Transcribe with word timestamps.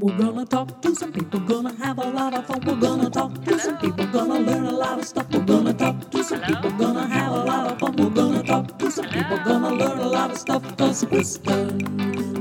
We're 0.00 0.16
gonna 0.16 0.46
talk 0.46 0.80
to 0.80 0.94
some 0.94 1.12
people, 1.12 1.40
gonna 1.40 1.74
have 1.74 1.98
a 1.98 2.08
lot 2.08 2.32
of 2.32 2.46
fun. 2.46 2.62
We're 2.64 2.80
gonna 2.80 3.10
talk 3.10 3.44
to 3.44 3.58
some 3.58 3.76
people, 3.76 4.06
gonna 4.06 4.38
learn 4.38 4.64
a 4.64 4.70
lot 4.70 4.98
of 4.98 5.04
stuff. 5.04 5.30
We're 5.30 5.44
gonna 5.44 5.74
talk 5.74 6.10
to 6.10 6.24
some 6.24 6.40
people, 6.40 6.70
gonna 6.70 7.06
have 7.06 7.32
a 7.32 7.44
lot 7.44 7.70
of 7.70 7.78
fun. 7.80 7.96
We're 7.96 8.08
gonna 8.08 8.42
talk 8.42 8.78
to 8.78 8.90
some 8.90 9.10
people, 9.10 9.36
gonna 9.44 9.74
learn 9.74 9.98
a 9.98 10.08
lot 10.08 10.30
of 10.30 10.38
stuff. 10.38 10.62
Cause 10.78 11.04
Krista 11.04 11.78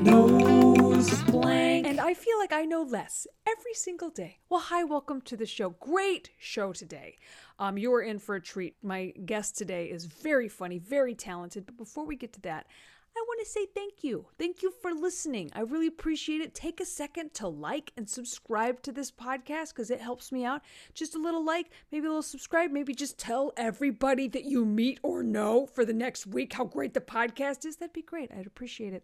knows 0.01 1.21
blank. 1.23 1.85
And 1.85 1.99
I 1.99 2.13
feel 2.13 2.37
like 2.39 2.53
I 2.53 2.63
know 2.63 2.83
less 2.83 3.27
every 3.45 3.73
single 3.73 4.09
day. 4.09 4.37
Well, 4.47 4.61
hi, 4.61 4.85
welcome 4.85 5.19
to 5.23 5.35
the 5.35 5.45
show. 5.45 5.71
Great 5.71 6.29
show 6.37 6.71
today. 6.71 7.17
Um, 7.59 7.77
you're 7.77 8.01
in 8.01 8.19
for 8.19 8.35
a 8.35 8.41
treat. 8.41 8.77
My 8.81 9.11
guest 9.25 9.57
today 9.57 9.87
is 9.87 10.05
very 10.05 10.47
funny, 10.47 10.77
very 10.77 11.13
talented. 11.13 11.65
But 11.65 11.75
before 11.75 12.05
we 12.05 12.15
get 12.15 12.31
to 12.33 12.41
that, 12.41 12.67
I 13.15 13.23
want 13.27 13.39
to 13.41 13.51
say 13.51 13.65
thank 13.65 14.03
you. 14.03 14.27
Thank 14.37 14.61
you 14.61 14.71
for 14.81 14.93
listening. 14.93 15.51
I 15.53 15.61
really 15.61 15.87
appreciate 15.87 16.41
it. 16.41 16.53
Take 16.53 16.79
a 16.79 16.85
second 16.85 17.33
to 17.35 17.47
like 17.47 17.91
and 17.97 18.09
subscribe 18.09 18.81
to 18.83 18.91
this 18.91 19.11
podcast 19.11 19.69
because 19.69 19.91
it 19.91 19.99
helps 19.99 20.31
me 20.31 20.45
out. 20.45 20.61
Just 20.93 21.15
a 21.15 21.19
little 21.19 21.43
like, 21.43 21.71
maybe 21.91 22.05
a 22.05 22.09
little 22.09 22.21
subscribe, 22.21 22.71
maybe 22.71 22.93
just 22.93 23.17
tell 23.17 23.51
everybody 23.57 24.27
that 24.29 24.45
you 24.45 24.65
meet 24.65 24.99
or 25.03 25.23
know 25.23 25.65
for 25.65 25.85
the 25.85 25.93
next 25.93 26.27
week 26.27 26.53
how 26.53 26.63
great 26.63 26.93
the 26.93 27.01
podcast 27.01 27.65
is. 27.65 27.77
That'd 27.77 27.93
be 27.93 28.01
great. 28.01 28.31
I'd 28.31 28.47
appreciate 28.47 28.93
it. 28.93 29.03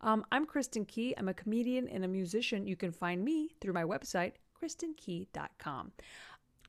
Um, 0.00 0.24
I'm 0.30 0.46
Kristen 0.46 0.84
Key. 0.84 1.14
I'm 1.16 1.28
a 1.28 1.34
comedian 1.34 1.88
and 1.88 2.04
a 2.04 2.08
musician. 2.08 2.66
You 2.66 2.76
can 2.76 2.92
find 2.92 3.24
me 3.24 3.54
through 3.60 3.72
my 3.72 3.84
website, 3.84 4.32
kristenkey.com. 4.62 5.92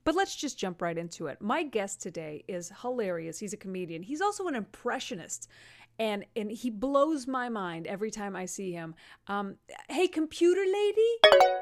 But 0.04 0.16
let's 0.16 0.38
just 0.38 0.58
jump 0.58 0.82
right 0.82 0.98
into 0.98 1.28
it. 1.28 1.42
My 1.42 1.64
guest 1.64 2.02
today 2.02 2.46
is 2.48 2.72
hilarious. 2.82 3.40
He's 3.40 3.52
a 3.52 3.58
comedian. 3.58 4.04
He's 4.04 4.22
also 4.22 4.48
an 4.48 4.56
impressionist. 4.56 5.50
And, 6.00 6.26
and 6.36 6.52
he 6.52 6.70
blows 6.70 7.26
my 7.28 7.50
mind 7.50 7.88
every 7.88 8.12
time 8.12 8.36
I 8.36 8.46
see 8.46 8.72
him. 8.72 8.94
Um, 9.28 9.56
hey, 9.90 10.08
computer 10.08 10.62
lady, 10.62 11.12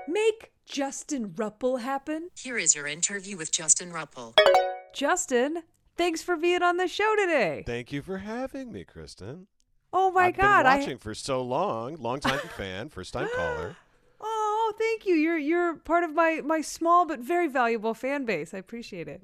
make 0.08 0.52
Justin 0.66 1.34
Rupple 1.36 1.78
happen. 1.78 2.30
Here 2.38 2.58
is 2.58 2.76
your 2.76 2.86
interview 2.88 3.38
with 3.38 3.52
Justin 3.52 3.92
Rupple. 3.94 4.36
Justin, 4.94 5.64
thanks 5.96 6.22
for 6.22 6.36
being 6.36 6.64
on 6.64 6.78
the 6.78 6.88
show 6.88 7.16
today. 7.18 7.64
Thank 7.66 7.92
you 7.94 8.02
for 8.02 8.18
having 8.18 8.72
me, 8.72 8.84
Kristen. 8.84 9.48
Oh 9.94 10.12
my 10.12 10.32
God. 10.32 10.36
I've 10.36 10.38
God! 10.38 10.64
been 10.64 10.72
I- 10.72 10.78
watching 10.80 10.98
for 10.98 11.14
so 11.16 11.42
long. 11.42 11.96
Long 11.96 12.20
time 12.20 12.40
fan, 12.58 12.90
first 12.90 13.14
time 13.14 13.30
caller. 13.36 13.76
Oh, 14.28 14.74
thank 14.80 15.06
you. 15.06 15.14
You're 15.14 15.38
you're 15.38 15.76
part 15.76 16.04
of 16.04 16.16
my 16.16 16.42
my 16.44 16.62
small 16.62 17.06
but 17.06 17.20
very 17.20 17.48
valuable 17.48 17.94
fan 17.94 18.26
base. 18.26 18.52
I 18.52 18.58
appreciate 18.58 19.08
it. 19.08 19.22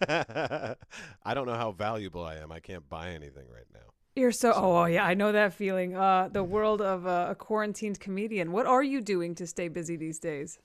I 0.08 1.34
don't 1.34 1.46
know 1.46 1.54
how 1.54 1.72
valuable 1.72 2.22
I 2.24 2.36
am. 2.36 2.52
I 2.52 2.60
can't 2.60 2.88
buy 2.88 3.08
anything 3.08 3.46
right 3.52 3.66
now. 3.74 3.80
You're 4.18 4.32
so 4.32 4.52
oh 4.54 4.84
yeah, 4.86 5.04
I 5.04 5.14
know 5.14 5.30
that 5.30 5.52
feeling. 5.52 5.94
Uh, 5.94 6.28
the 6.30 6.42
world 6.42 6.82
of 6.82 7.06
uh, 7.06 7.28
a 7.30 7.34
quarantined 7.36 8.00
comedian. 8.00 8.50
What 8.50 8.66
are 8.66 8.82
you 8.82 9.00
doing 9.00 9.34
to 9.36 9.46
stay 9.46 9.68
busy 9.68 9.96
these 9.96 10.18
days? 10.18 10.58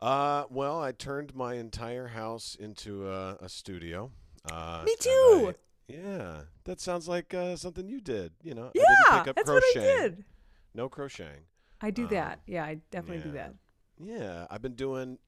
Uh, 0.00 0.44
well, 0.48 0.80
I 0.80 0.92
turned 0.92 1.34
my 1.34 1.54
entire 1.54 2.08
house 2.08 2.56
into 2.58 3.08
a, 3.08 3.36
a 3.40 3.48
studio. 3.48 4.10
Uh, 4.50 4.82
Me 4.84 4.94
too. 4.98 5.48
I- 5.50 5.54
yeah, 5.88 6.42
that 6.64 6.80
sounds 6.80 7.06
like 7.08 7.34
uh, 7.34 7.56
something 7.56 7.86
you 7.88 8.00
did. 8.00 8.32
You 8.42 8.54
know, 8.54 8.66
I 8.66 8.70
Yeah, 8.74 8.82
didn't 8.82 9.18
pick 9.24 9.28
up 9.30 9.36
that's 9.36 9.50
what 9.50 9.62
I 9.76 9.80
did. 9.80 10.24
No 10.74 10.88
crocheting. 10.88 11.42
I 11.80 11.90
do 11.90 12.04
Um, 12.04 12.08
that. 12.10 12.40
Yeah, 12.46 12.64
I 12.64 12.78
definitely 12.90 13.24
do 13.24 13.32
that. 13.36 13.54
Yeah, 13.98 14.46
I've 14.50 14.62
been 14.62 14.74
doing 14.76 15.18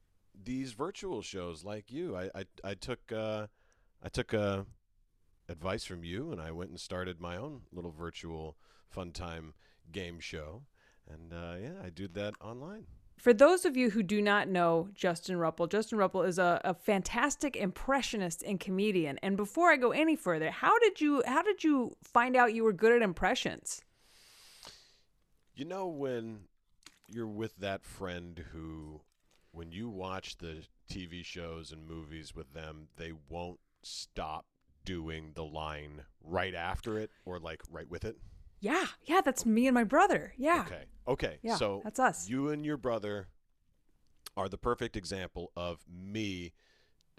these 0.43 0.71
virtual 0.71 1.21
shows 1.21 1.63
like 1.65 1.91
you. 1.91 2.15
I 2.15 2.29
I, 2.33 2.45
I 2.63 2.73
took 2.75 3.11
uh, 3.11 3.47
I 4.01 4.09
took 4.09 4.33
uh, 4.33 4.63
advice 5.49 5.85
from 5.85 6.03
you, 6.03 6.31
and 6.31 6.41
I 6.41 6.51
went 6.51 6.69
and 6.69 6.79
started 6.79 7.19
my 7.19 7.37
own 7.37 7.61
little 7.71 7.91
virtual 7.91 8.57
fun 8.89 9.11
time 9.11 9.53
game 9.91 10.19
show. 10.19 10.63
And 11.09 11.33
uh, 11.33 11.55
yeah, 11.61 11.85
I 11.85 11.89
do 11.89 12.07
that 12.09 12.33
online. 12.41 12.85
For 13.17 13.33
those 13.33 13.65
of 13.65 13.77
you 13.77 13.91
who 13.91 14.03
do 14.03 14.21
not 14.21 14.49
know 14.49 14.89
Justin 14.93 15.37
Rupple, 15.37 15.67
Justin 15.67 15.97
Rupple 15.97 16.23
is 16.23 16.37
a, 16.37 16.59
a 16.63 16.73
fantastic 16.73 17.55
impressionist 17.55 18.43
and 18.43 18.59
comedian. 18.59 19.17
And 19.19 19.37
before 19.37 19.71
I 19.71 19.77
go 19.77 19.91
any 19.91 20.15
further, 20.15 20.51
how 20.51 20.77
did 20.79 20.99
you 20.99 21.23
how 21.25 21.41
did 21.41 21.63
you 21.63 21.95
find 22.03 22.35
out 22.35 22.53
you 22.53 22.63
were 22.63 22.73
good 22.73 22.91
at 22.91 23.01
impressions? 23.01 23.81
You 25.55 25.65
know 25.65 25.87
when 25.87 26.39
you're 27.07 27.27
with 27.27 27.55
that 27.57 27.85
friend 27.85 28.43
who, 28.51 29.01
when 29.51 29.71
you 29.71 29.89
watch 29.89 30.37
the 30.37 30.63
TV 30.91 31.23
shows 31.23 31.71
and 31.71 31.87
movies 31.87 32.35
with 32.35 32.53
them, 32.53 32.89
they 32.97 33.13
won't 33.29 33.59
stop 33.81 34.45
doing 34.85 35.31
the 35.35 35.43
line 35.43 36.03
right 36.23 36.55
after 36.55 36.97
it 36.99 37.09
or 37.25 37.39
like 37.39 37.61
right 37.69 37.89
with 37.89 38.05
it. 38.05 38.17
Yeah, 38.59 38.85
yeah, 39.03 39.21
that's 39.21 39.45
me 39.45 39.67
and 39.67 39.73
my 39.73 39.83
brother. 39.83 40.33
Yeah. 40.37 40.63
Okay. 40.67 40.83
Okay. 41.07 41.37
Yeah, 41.43 41.55
so 41.57 41.81
that's 41.83 41.99
us. 41.99 42.29
You 42.29 42.49
and 42.49 42.65
your 42.65 42.77
brother 42.77 43.27
are 44.37 44.49
the 44.49 44.57
perfect 44.57 44.95
example 44.95 45.51
of 45.55 45.79
me. 45.89 46.53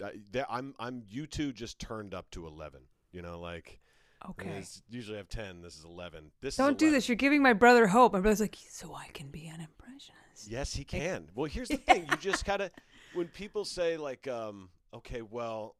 Uh, 0.02 0.10
I'm 0.48 0.74
I'm 0.78 1.02
you 1.08 1.26
two 1.26 1.52
just 1.52 1.78
turned 1.78 2.14
up 2.14 2.30
to 2.32 2.46
eleven. 2.46 2.80
You 3.12 3.22
know, 3.22 3.38
like 3.38 3.80
Okay. 4.30 4.64
usually 4.88 5.16
I 5.16 5.18
have 5.18 5.28
ten. 5.28 5.62
This 5.62 5.76
is 5.76 5.84
eleven. 5.84 6.30
This 6.40 6.56
Don't 6.56 6.78
do 6.78 6.86
11. 6.86 6.94
this. 6.96 7.08
You're 7.08 7.16
giving 7.16 7.42
my 7.42 7.52
brother 7.52 7.86
hope. 7.86 8.12
My 8.12 8.20
brother's 8.20 8.40
like, 8.40 8.56
so 8.70 8.94
I 8.94 9.06
can 9.12 9.28
be 9.28 9.46
an 9.46 9.60
impressionist. 9.60 10.48
Yes, 10.50 10.74
he 10.74 10.84
can. 10.84 11.28
Well, 11.34 11.46
here's 11.46 11.68
the 11.68 11.76
thing. 11.88 12.06
You 12.10 12.16
just 12.16 12.44
gotta 12.44 12.70
when 13.14 13.28
people 13.28 13.64
say 13.64 13.96
like, 13.96 14.26
um, 14.26 14.70
okay, 14.92 15.22
well, 15.22 15.76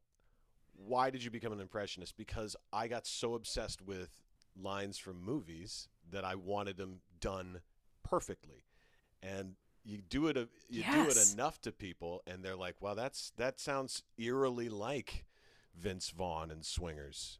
why 0.77 1.09
did 1.09 1.23
you 1.23 1.31
become 1.31 1.51
an 1.51 1.59
impressionist? 1.59 2.15
Because 2.17 2.55
I 2.71 2.87
got 2.87 3.05
so 3.05 3.33
obsessed 3.35 3.81
with 3.81 4.21
lines 4.55 4.97
from 4.97 5.21
movies 5.23 5.89
that 6.11 6.23
I 6.23 6.35
wanted 6.35 6.77
them 6.77 7.01
done 7.19 7.61
perfectly, 8.03 8.63
and 9.21 9.55
you 9.83 10.01
do 10.01 10.27
it. 10.27 10.37
a- 10.37 10.49
You 10.69 10.83
do 10.83 11.09
it 11.09 11.17
enough 11.33 11.59
to 11.61 11.71
people, 11.71 12.21
and 12.27 12.43
they're 12.43 12.55
like, 12.55 12.75
"Well, 12.81 12.95
that's 12.95 13.31
that 13.37 13.59
sounds 13.59 14.03
eerily 14.17 14.69
like 14.69 15.25
Vince 15.75 16.09
Vaughn 16.11 16.51
and 16.51 16.65
Swingers," 16.65 17.39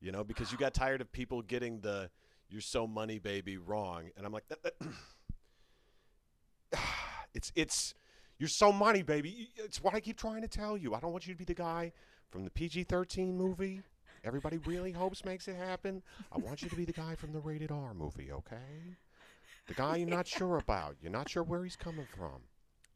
you 0.00 0.12
know, 0.12 0.24
because 0.24 0.52
you 0.52 0.58
got 0.58 0.74
tired 0.74 1.00
of 1.00 1.10
people 1.12 1.42
getting 1.42 1.80
the 1.80 2.10
"you're 2.48 2.60
so 2.60 2.86
money, 2.86 3.18
baby" 3.18 3.56
wrong, 3.56 4.10
and 4.16 4.24
I'm 4.26 4.32
like, 4.32 4.48
that, 4.48 4.62
that 4.62 4.74
it's 7.34 7.52
it's 7.54 7.94
you're 8.38 8.48
so 8.48 8.72
money, 8.72 9.02
baby. 9.02 9.50
It's 9.56 9.82
what 9.82 9.94
I 9.94 10.00
keep 10.00 10.16
trying 10.16 10.42
to 10.42 10.48
tell 10.48 10.76
you. 10.76 10.94
I 10.94 11.00
don't 11.00 11.10
want 11.12 11.26
you 11.26 11.34
to 11.34 11.38
be 11.38 11.44
the 11.44 11.54
guy 11.54 11.92
from 12.30 12.44
the 12.44 12.50
PG-13 12.50 13.34
movie. 13.34 13.82
Everybody 14.24 14.58
really 14.58 14.92
hopes 14.92 15.24
makes 15.24 15.48
it 15.48 15.56
happen. 15.56 16.02
I 16.32 16.38
want 16.38 16.62
you 16.62 16.68
to 16.68 16.76
be 16.76 16.84
the 16.84 16.92
guy 16.92 17.14
from 17.14 17.32
the 17.32 17.40
rated 17.40 17.70
R 17.70 17.94
movie, 17.94 18.30
okay? 18.32 18.96
The 19.68 19.74
guy 19.74 19.96
you're 19.96 20.08
not 20.08 20.26
sure 20.26 20.58
about. 20.66 20.96
You're 21.00 21.12
not 21.12 21.28
sure 21.28 21.42
where 21.42 21.62
he's 21.64 21.76
coming 21.76 22.06
from. 22.16 22.42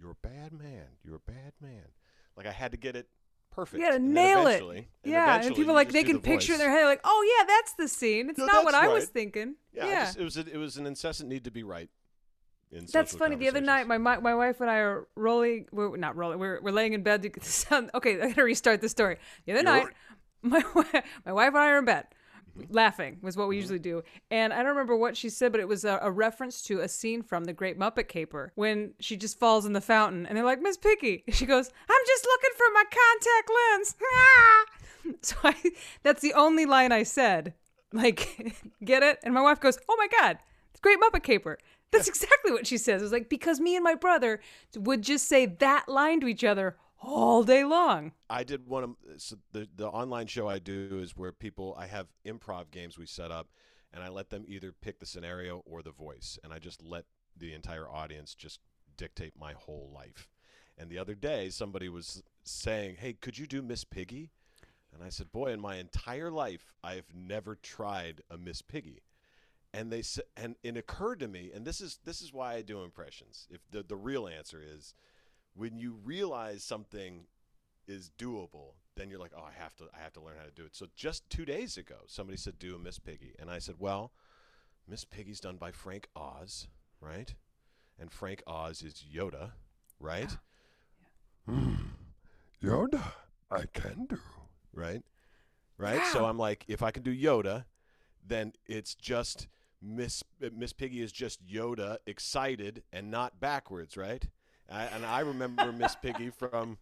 You're 0.00 0.10
a 0.12 0.26
bad 0.26 0.52
man. 0.52 0.86
You're 1.04 1.16
a 1.16 1.30
bad 1.30 1.52
man. 1.60 1.84
Like 2.36 2.46
I 2.46 2.50
had 2.52 2.72
to 2.72 2.76
get 2.76 2.96
it 2.96 3.06
perfect. 3.52 3.82
And 3.84 4.12
nail 4.14 4.46
it. 4.48 4.62
and 4.62 4.84
Yeah, 5.04 5.40
and 5.42 5.54
people 5.54 5.74
like 5.74 5.92
they 5.92 6.02
can 6.02 6.16
the 6.16 6.22
picture 6.22 6.54
in 6.54 6.58
their 6.58 6.70
head 6.70 6.86
like, 6.86 7.00
oh 7.04 7.36
yeah, 7.38 7.44
that's 7.46 7.74
the 7.74 7.86
scene. 7.88 8.28
It's 8.30 8.38
No, 8.38 8.46
not 8.46 8.64
what 8.64 8.72
that's 8.72 8.84
I 8.84 8.88
was 8.88 9.06
thinking. 9.06 9.54
Yeah, 9.72 9.86
Yeah, 9.86 10.04
just- 10.06 10.18
it 10.18 10.24
was 10.24 10.36
a, 10.38 10.40
it 10.52 10.56
was 10.56 10.76
an 10.76 10.86
incessant 10.86 11.28
need 11.28 11.44
to 11.44 11.50
be 11.50 11.62
right. 11.62 11.88
That's 12.72 13.14
funny. 13.14 13.36
The 13.36 13.48
other 13.48 13.60
night, 13.60 13.86
my, 13.86 13.98
my 13.98 14.18
my 14.18 14.34
wife 14.34 14.60
and 14.60 14.70
I 14.70 14.76
are 14.76 15.06
rolling. 15.14 15.66
We're 15.72 15.96
not 15.96 16.16
rolling. 16.16 16.38
We're 16.38 16.60
we're 16.62 16.72
laying 16.72 16.94
in 16.94 17.02
bed. 17.02 17.22
To, 17.22 17.28
the 17.28 17.40
sun, 17.44 17.90
okay, 17.94 18.20
I 18.20 18.28
gotta 18.28 18.44
restart 18.44 18.80
the 18.80 18.88
story. 18.88 19.18
The 19.46 19.52
other 19.52 19.62
You're 19.62 19.72
night, 19.72 19.88
my 20.42 21.02
my 21.26 21.32
wife 21.32 21.48
and 21.48 21.58
I 21.58 21.68
are 21.70 21.78
in 21.78 21.84
bed. 21.84 22.06
Mm-hmm. 22.58 22.74
Laughing 22.74 23.18
was 23.22 23.36
what 23.36 23.48
we 23.48 23.56
usually 23.56 23.78
do, 23.78 24.02
and 24.30 24.52
I 24.52 24.58
don't 24.58 24.68
remember 24.68 24.96
what 24.96 25.16
she 25.16 25.28
said, 25.28 25.52
but 25.52 25.60
it 25.60 25.68
was 25.68 25.84
a, 25.84 25.98
a 26.02 26.10
reference 26.10 26.62
to 26.62 26.80
a 26.80 26.88
scene 26.88 27.22
from 27.22 27.44
The 27.44 27.52
Great 27.54 27.78
Muppet 27.78 28.08
Caper 28.08 28.52
when 28.56 28.92
she 29.00 29.16
just 29.16 29.38
falls 29.38 29.64
in 29.64 29.72
the 29.72 29.80
fountain, 29.80 30.26
and 30.26 30.36
they're 30.36 30.44
like, 30.44 30.60
"Miss 30.60 30.76
Piggy," 30.76 31.24
she 31.28 31.46
goes, 31.46 31.70
"I'm 31.88 32.06
just 32.06 32.26
looking 32.26 32.50
for 32.56 32.66
my 32.74 32.84
contact 32.90 33.50
lens." 33.70 35.16
so 35.22 35.36
I, 35.44 35.72
that's 36.02 36.20
the 36.20 36.34
only 36.34 36.66
line 36.66 36.92
I 36.92 37.02
said. 37.02 37.54
Like, 37.92 38.54
get 38.84 39.02
it? 39.02 39.18
And 39.22 39.34
my 39.34 39.42
wife 39.42 39.60
goes, 39.60 39.78
"Oh 39.88 39.96
my 39.98 40.08
god, 40.20 40.38
it's 40.70 40.80
Great 40.80 40.98
Muppet 41.00 41.22
Caper." 41.22 41.58
That's 41.92 42.08
exactly 42.08 42.52
what 42.52 42.66
she 42.66 42.78
says. 42.78 43.02
It 43.02 43.04
was 43.04 43.12
like 43.12 43.28
because 43.28 43.60
me 43.60 43.76
and 43.76 43.84
my 43.84 43.94
brother 43.94 44.40
would 44.74 45.02
just 45.02 45.28
say 45.28 45.46
that 45.46 45.88
line 45.88 46.20
to 46.20 46.26
each 46.26 46.42
other 46.42 46.76
all 47.02 47.42
day 47.42 47.64
long. 47.64 48.12
I 48.30 48.44
did 48.44 48.66
one 48.66 48.84
of 48.84 48.90
so 49.18 49.36
the 49.52 49.68
the 49.76 49.88
online 49.88 50.26
show 50.26 50.48
I 50.48 50.58
do 50.58 51.00
is 51.02 51.16
where 51.16 51.32
people 51.32 51.76
I 51.78 51.86
have 51.86 52.08
improv 52.26 52.70
games 52.70 52.98
we 52.98 53.06
set 53.06 53.30
up, 53.30 53.48
and 53.92 54.02
I 54.02 54.08
let 54.08 54.30
them 54.30 54.44
either 54.48 54.72
pick 54.72 55.00
the 55.00 55.06
scenario 55.06 55.62
or 55.66 55.82
the 55.82 55.90
voice, 55.90 56.38
and 56.42 56.52
I 56.52 56.58
just 56.58 56.82
let 56.82 57.04
the 57.36 57.52
entire 57.52 57.88
audience 57.88 58.34
just 58.34 58.60
dictate 58.96 59.34
my 59.38 59.52
whole 59.52 59.90
life. 59.94 60.28
And 60.78 60.88
the 60.88 60.98
other 60.98 61.14
day, 61.14 61.50
somebody 61.50 61.88
was 61.88 62.22
saying, 62.42 62.96
"Hey, 62.96 63.12
could 63.12 63.38
you 63.38 63.46
do 63.46 63.62
Miss 63.62 63.84
Piggy?" 63.84 64.30
And 64.94 65.02
I 65.02 65.08
said, 65.08 65.32
"Boy, 65.32 65.52
in 65.52 65.60
my 65.60 65.76
entire 65.76 66.30
life, 66.30 66.72
I've 66.82 67.14
never 67.14 67.54
tried 67.56 68.22
a 68.30 68.38
Miss 68.38 68.62
Piggy." 68.62 69.02
And 69.74 69.90
they 69.90 70.02
and 70.36 70.56
it 70.62 70.76
occurred 70.76 71.20
to 71.20 71.28
me, 71.28 71.50
and 71.54 71.64
this 71.64 71.80
is 71.80 71.98
this 72.04 72.20
is 72.20 72.32
why 72.32 72.54
I 72.54 72.62
do 72.62 72.82
impressions. 72.82 73.48
If 73.50 73.60
the 73.70 73.82
the 73.82 73.96
real 73.96 74.28
answer 74.28 74.60
is, 74.62 74.94
when 75.54 75.78
you 75.78 75.96
realize 76.04 76.62
something 76.62 77.24
is 77.88 78.10
doable, 78.18 78.74
then 78.96 79.08
you're 79.08 79.18
like, 79.18 79.32
oh, 79.36 79.42
I 79.42 79.60
have 79.60 79.74
to, 79.76 79.84
I 79.98 80.02
have 80.02 80.12
to 80.12 80.20
learn 80.20 80.36
how 80.38 80.44
to 80.44 80.52
do 80.52 80.64
it. 80.64 80.76
So 80.76 80.86
just 80.94 81.28
two 81.30 81.46
days 81.46 81.78
ago, 81.78 81.96
somebody 82.06 82.36
said, 82.36 82.58
do 82.58 82.76
a 82.76 82.78
Miss 82.78 82.98
Piggy, 82.98 83.34
and 83.38 83.50
I 83.50 83.58
said, 83.58 83.76
well, 83.78 84.12
Miss 84.86 85.04
Piggy's 85.04 85.40
done 85.40 85.56
by 85.56 85.72
Frank 85.72 86.08
Oz, 86.14 86.68
right? 87.00 87.34
and 88.02 88.10
Frank 88.10 88.42
Oz 88.46 88.82
is 88.82 89.04
Yoda, 89.14 89.52
right? 90.00 90.36
Yeah. 91.48 91.54
Yoda, 92.62 93.02
I 93.50 93.64
can 93.72 94.06
do. 94.06 94.18
Right? 94.74 95.02
Right? 95.78 96.04
So 96.12 96.24
I'm 96.24 96.38
like, 96.38 96.64
if 96.68 96.82
I 96.82 96.90
can 96.90 97.02
do 97.02 97.14
Yoda, 97.14 97.64
then 98.26 98.52
it's 98.66 98.94
just 98.94 99.48
Miss 99.82 100.22
Miss 100.54 100.72
Piggy 100.72 101.00
is 101.00 101.10
just 101.12 101.44
Yoda 101.46 101.98
excited 102.06 102.82
and 102.92 103.10
not 103.10 103.40
backwards, 103.40 103.96
right? 103.96 104.24
I, 104.70 104.84
and 104.84 105.04
I 105.04 105.20
remember 105.20 105.72
Miss 105.72 105.96
Piggy 105.96 106.30
from 106.38 106.78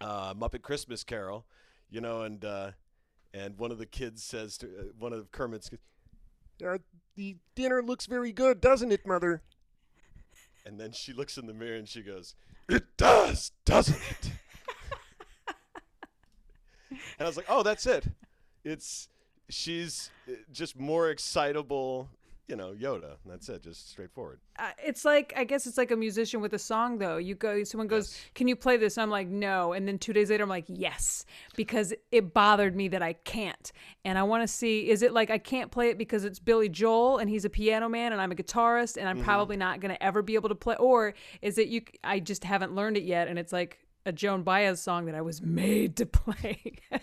uh, 0.00 0.34
Muppet 0.34 0.62
Christmas 0.62 1.04
Carol, 1.04 1.44
you 1.90 2.00
know, 2.00 2.22
and 2.22 2.44
uh, 2.44 2.70
and 3.34 3.58
one 3.58 3.70
of 3.70 3.78
the 3.78 3.86
kids 3.86 4.22
says 4.22 4.56
to 4.58 4.66
uh, 4.66 4.70
one 4.98 5.12
of 5.12 5.30
Kermit's, 5.32 5.70
Uh, 6.64 6.78
the 7.14 7.36
dinner 7.54 7.82
looks 7.82 8.06
very 8.06 8.32
good, 8.32 8.60
doesn't 8.60 8.90
it, 8.92 9.06
Mother? 9.06 9.42
and 10.66 10.80
then 10.80 10.92
she 10.92 11.12
looks 11.12 11.36
in 11.36 11.46
the 11.46 11.52
mirror 11.52 11.76
and 11.76 11.88
she 11.88 12.00
goes, 12.02 12.34
"It 12.70 12.96
does, 12.96 13.52
doesn't 13.66 14.00
it?" 14.10 14.30
and 16.90 16.98
I 17.20 17.24
was 17.24 17.36
like, 17.36 17.46
"Oh, 17.50 17.62
that's 17.62 17.86
it. 17.86 18.04
It's 18.64 19.08
she's 19.48 20.10
uh, 20.28 20.32
just 20.52 20.78
more 20.78 21.10
excitable, 21.10 22.08
you 22.48 22.56
know, 22.56 22.74
Yoda. 22.78 23.16
That's 23.26 23.48
it, 23.48 23.62
just 23.62 23.90
straightforward." 23.90 24.40
Uh, 24.58 24.70
it's 24.84 25.04
like 25.04 25.32
I 25.36 25.44
guess 25.44 25.66
it's 25.66 25.78
like 25.78 25.90
a 25.90 25.96
musician 25.96 26.40
with 26.40 26.52
a 26.54 26.58
song 26.58 26.98
though. 26.98 27.16
You 27.16 27.34
go, 27.34 27.64
someone 27.64 27.88
goes, 27.88 28.12
Yes. 28.12 28.30
"Can 28.34 28.48
you 28.48 28.56
play 28.56 28.76
this?" 28.76 28.98
I'm 28.98 29.10
like, 29.10 29.28
"No," 29.28 29.72
and 29.72 29.86
then 29.88 29.98
two 29.98 30.12
days 30.12 30.30
later, 30.30 30.44
I'm 30.44 30.48
like, 30.48 30.66
"Yes," 30.68 31.24
because 31.56 31.92
it 32.12 32.32
bothered 32.34 32.76
me 32.76 32.88
that 32.88 33.02
I 33.02 33.14
can't, 33.14 33.72
and 34.04 34.18
I 34.18 34.22
want 34.22 34.42
to 34.42 34.48
see 34.48 34.88
is 34.88 35.02
it 35.02 35.12
like 35.12 35.30
I 35.30 35.38
can't 35.38 35.70
play 35.70 35.88
it 35.90 35.98
because 35.98 36.24
it's 36.24 36.38
Billy 36.38 36.68
Joel 36.68 37.18
and 37.18 37.28
he's 37.30 37.44
a 37.44 37.50
piano 37.50 37.88
man 37.88 38.12
and 38.12 38.20
I'm 38.20 38.32
a 38.32 38.36
guitarist 38.36 38.96
and 38.96 39.08
I'm 39.08 39.22
probably 39.22 39.56
not 39.56 39.80
gonna 39.80 39.98
ever 40.00 40.22
be 40.22 40.34
able 40.34 40.50
to 40.50 40.54
play, 40.54 40.76
or 40.76 41.14
is 41.42 41.58
it 41.58 41.68
you? 41.68 41.82
I 42.04 42.20
just 42.20 42.44
haven't 42.44 42.74
learned 42.74 42.96
it 42.96 43.04
yet, 43.04 43.28
and 43.28 43.38
it's 43.38 43.52
like 43.52 43.78
a 44.06 44.12
Joan 44.12 44.42
Baez 44.42 44.80
song 44.80 45.06
that 45.06 45.14
I 45.14 45.20
was 45.22 45.40
made 45.42 45.96
to 45.96 46.06
play. 46.06 46.72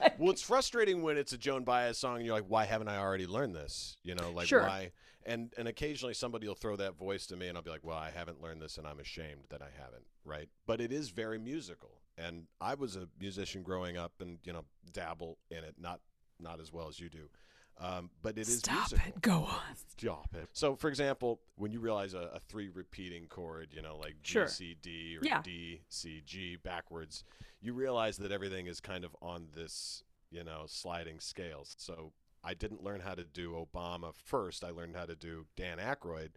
Like- 0.00 0.18
Well, 0.18 0.30
it's 0.30 0.42
frustrating 0.42 1.02
when 1.02 1.16
it's 1.16 1.32
a 1.32 1.38
Joan 1.38 1.64
Baez 1.64 1.96
song 1.98 2.16
and 2.16 2.26
you're 2.26 2.34
like, 2.34 2.44
"Why 2.48 2.64
haven't 2.64 2.88
I 2.88 2.98
already 2.98 3.26
learned 3.26 3.54
this?" 3.54 3.96
You 4.02 4.14
know, 4.14 4.30
like 4.32 4.46
Sure. 4.48 4.62
why? 4.62 4.92
And 5.24 5.52
and 5.56 5.66
occasionally 5.68 6.14
somebody 6.14 6.46
will 6.46 6.54
throw 6.54 6.76
that 6.76 6.96
voice 6.96 7.26
to 7.28 7.36
me 7.36 7.48
and 7.48 7.56
I'll 7.56 7.62
be 7.64 7.70
like, 7.70 7.84
"Well, 7.84 7.96
I 7.96 8.10
haven't 8.10 8.40
learned 8.42 8.60
this 8.60 8.76
and 8.78 8.86
I'm 8.86 9.00
ashamed 9.00 9.44
that 9.50 9.62
I 9.62 9.68
haven't." 9.82 10.04
Right? 10.24 10.48
But 10.66 10.80
it 10.80 10.92
is 10.92 11.10
very 11.10 11.38
musical. 11.38 12.00
And 12.18 12.46
I 12.60 12.74
was 12.74 12.96
a 12.96 13.08
musician 13.18 13.62
growing 13.62 13.96
up 13.96 14.12
and, 14.20 14.38
you 14.44 14.52
know, 14.52 14.64
dabble 14.92 15.38
in 15.50 15.64
it, 15.64 15.76
not 15.78 16.00
not 16.38 16.60
as 16.60 16.70
well 16.72 16.88
as 16.88 17.00
you 17.00 17.08
do. 17.08 17.28
Um, 17.78 18.10
but 18.22 18.36
it 18.36 18.40
is 18.42 18.58
Stop 18.58 18.74
musical. 18.92 18.98
it. 19.08 19.22
Go 19.22 19.32
on. 19.44 19.60
Stop 19.96 20.28
it. 20.34 20.48
So, 20.52 20.76
for 20.76 20.88
example, 20.88 21.40
when 21.56 21.72
you 21.72 21.80
realize 21.80 22.12
a, 22.14 22.30
a 22.34 22.40
three 22.48 22.68
repeating 22.68 23.26
chord, 23.26 23.68
you 23.74 23.80
know, 23.82 23.96
like 23.96 24.16
G, 24.22 24.32
Sure. 24.32 24.46
C, 24.48 24.76
D, 24.82 25.16
or 25.16 25.24
Yeah. 25.26 25.40
D, 25.42 25.80
C, 25.88 26.22
G 26.26 26.56
backwards, 26.56 27.24
you 27.62 27.72
realize 27.72 28.18
that 28.18 28.32
everything 28.32 28.66
is 28.66 28.80
kind 28.80 29.04
of 29.04 29.16
on 29.22 29.48
this, 29.54 30.02
you 30.30 30.44
know, 30.44 30.64
sliding 30.66 31.20
scales. 31.20 31.74
So, 31.78 32.12
I 32.44 32.54
didn't 32.54 32.82
learn 32.82 33.00
how 33.00 33.14
to 33.14 33.24
do 33.24 33.52
Obama 33.52 34.14
first. 34.14 34.64
I 34.64 34.70
learned 34.70 34.96
how 34.96 35.04
to 35.06 35.14
do 35.14 35.46
Dan 35.56 35.78
Aykroyd 35.78 36.30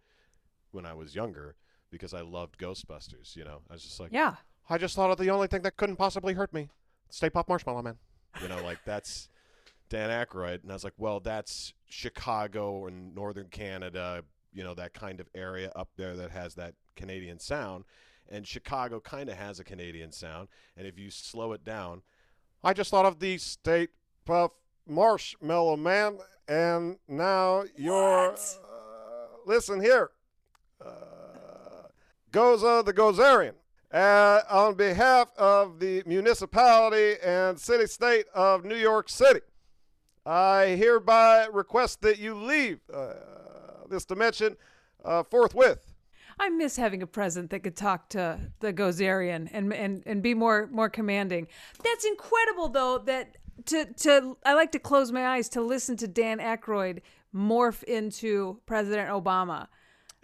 when 0.72 0.86
I 0.86 0.94
was 0.94 1.16
younger 1.16 1.56
because 1.92 2.14
I 2.14 2.22
loved 2.22 2.58
Ghostbusters. 2.58 3.36
You 3.38 3.44
know, 3.46 3.62
I 3.70 3.74
was 3.74 3.84
just 3.84 4.00
like, 4.00 4.12
Yeah. 4.12 4.36
I 4.70 4.78
just 4.78 4.96
thought 4.96 5.12
of 5.12 5.18
the 5.18 5.30
only 5.30 5.48
thing 5.48 5.62
that 5.64 5.76
couldn't 5.78 5.96
possibly 5.98 6.34
hurt 6.34 6.54
me. 6.54 6.70
Stay 7.10 7.30
Puft 7.30 7.48
Marshmallow 7.50 7.82
Man. 7.82 7.98
you 8.42 8.48
know, 8.48 8.64
like 8.64 8.80
that's 8.86 9.30
Dan 9.94 10.10
Aykroyd. 10.10 10.64
And 10.64 10.72
I 10.72 10.74
was 10.74 10.84
like, 10.84 10.96
well, 10.98 11.20
that's 11.20 11.72
Chicago 11.88 12.88
and 12.88 13.14
Northern 13.14 13.48
Canada, 13.50 14.24
you 14.52 14.64
know, 14.64 14.74
that 14.74 14.96
kind 14.96 15.20
of 15.20 15.28
area 15.36 15.72
up 15.76 15.90
there 15.98 16.16
that 16.16 16.32
has 16.32 16.56
that 16.56 16.74
Canadian 16.96 17.40
sound. 17.40 17.84
And 18.28 18.48
Chicago 18.48 19.00
kind 19.00 19.30
of 19.30 19.38
has 19.38 19.60
a 19.60 19.64
Canadian 19.64 20.12
sound. 20.12 20.48
And 20.76 20.88
if 20.88 20.98
you 20.98 21.12
slow 21.12 21.54
it 21.54 21.64
down, 21.64 22.02
I 22.64 22.74
just 22.74 22.90
thought 22.90 23.06
of 23.06 23.20
the 23.20 23.38
Stay 23.38 23.90
Puft 24.28 24.54
Marshmallow 24.88 25.78
Man, 25.78 26.18
and 26.48 26.98
now 27.08 27.64
you're. 27.78 28.32
Uh, 28.32 28.36
listen 29.46 29.80
here. 29.80 30.10
Uh, 30.84 30.90
Gozer 32.32 32.84
the 32.84 32.94
Gozerian. 32.94 33.54
Uh, 33.92 34.42
on 34.50 34.74
behalf 34.74 35.28
of 35.38 35.80
the 35.80 36.02
municipality 36.08 37.14
and 37.24 37.60
city 37.60 37.86
state 37.86 38.26
of 38.34 38.66
New 38.66 38.76
York 38.76 39.08
City, 39.08 39.42
I 40.26 40.68
hereby 40.78 41.48
request 41.52 42.02
that 42.02 42.20
you 42.20 42.36
leave 42.36 42.80
uh, 42.94 43.14
this 43.90 44.06
dimension 44.06 44.56
uh, 45.04 45.24
forthwith. 45.24 45.94
I 46.40 46.50
miss 46.50 46.78
having 46.78 47.04
a 47.04 47.08
president 47.08 47.52
that 47.52 47.62
could 47.62 47.76
talk 47.76 48.10
to 48.10 48.40
the 48.60 48.74
Gozerian 48.74 49.50
and 49.52 49.74
and 49.74 50.04
and 50.06 50.24
be 50.24 50.34
more 50.34 50.68
more 50.72 50.90
commanding. 50.90 51.48
That's 51.84 52.06
incredible, 52.06 52.70
though. 52.70 52.98
That 52.98 53.38
to 53.66 53.86
to 53.86 54.38
I 54.46 54.54
like 54.54 54.72
to 54.72 54.80
close 54.80 55.12
my 55.12 55.28
eyes 55.28 55.50
to 55.50 55.62
listen 55.62 55.96
to 55.98 56.08
Dan 56.08 56.40
Aykroyd 56.40 57.02
morph 57.36 57.84
into 57.84 58.60
President 58.66 59.10
Obama. 59.10 59.68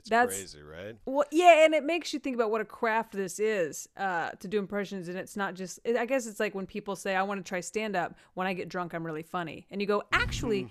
That's 0.09 0.35
crazy, 0.35 0.61
right? 0.61 0.95
well, 1.05 1.25
yeah, 1.31 1.65
and 1.65 1.73
it 1.73 1.83
makes 1.83 2.13
you 2.13 2.19
think 2.19 2.35
about 2.35 2.51
what 2.51 2.61
a 2.61 2.65
craft 2.65 3.13
this 3.13 3.39
is 3.39 3.87
uh, 3.97 4.31
to 4.31 4.47
do 4.47 4.59
impressions, 4.59 5.07
and 5.07 5.17
it's 5.17 5.35
not 5.37 5.53
just. 5.55 5.79
I 5.85 6.05
guess 6.05 6.25
it's 6.27 6.39
like 6.39 6.53
when 6.55 6.65
people 6.65 6.95
say, 6.95 7.15
"I 7.15 7.23
want 7.23 7.43
to 7.43 7.47
try 7.47 7.59
stand 7.61 7.95
up." 7.95 8.15
When 8.33 8.47
I 8.47 8.53
get 8.53 8.69
drunk, 8.69 8.93
I'm 8.93 9.05
really 9.05 9.23
funny, 9.23 9.67
and 9.71 9.79
you 9.81 9.87
go, 9.87 10.03
"Actually, 10.11 10.67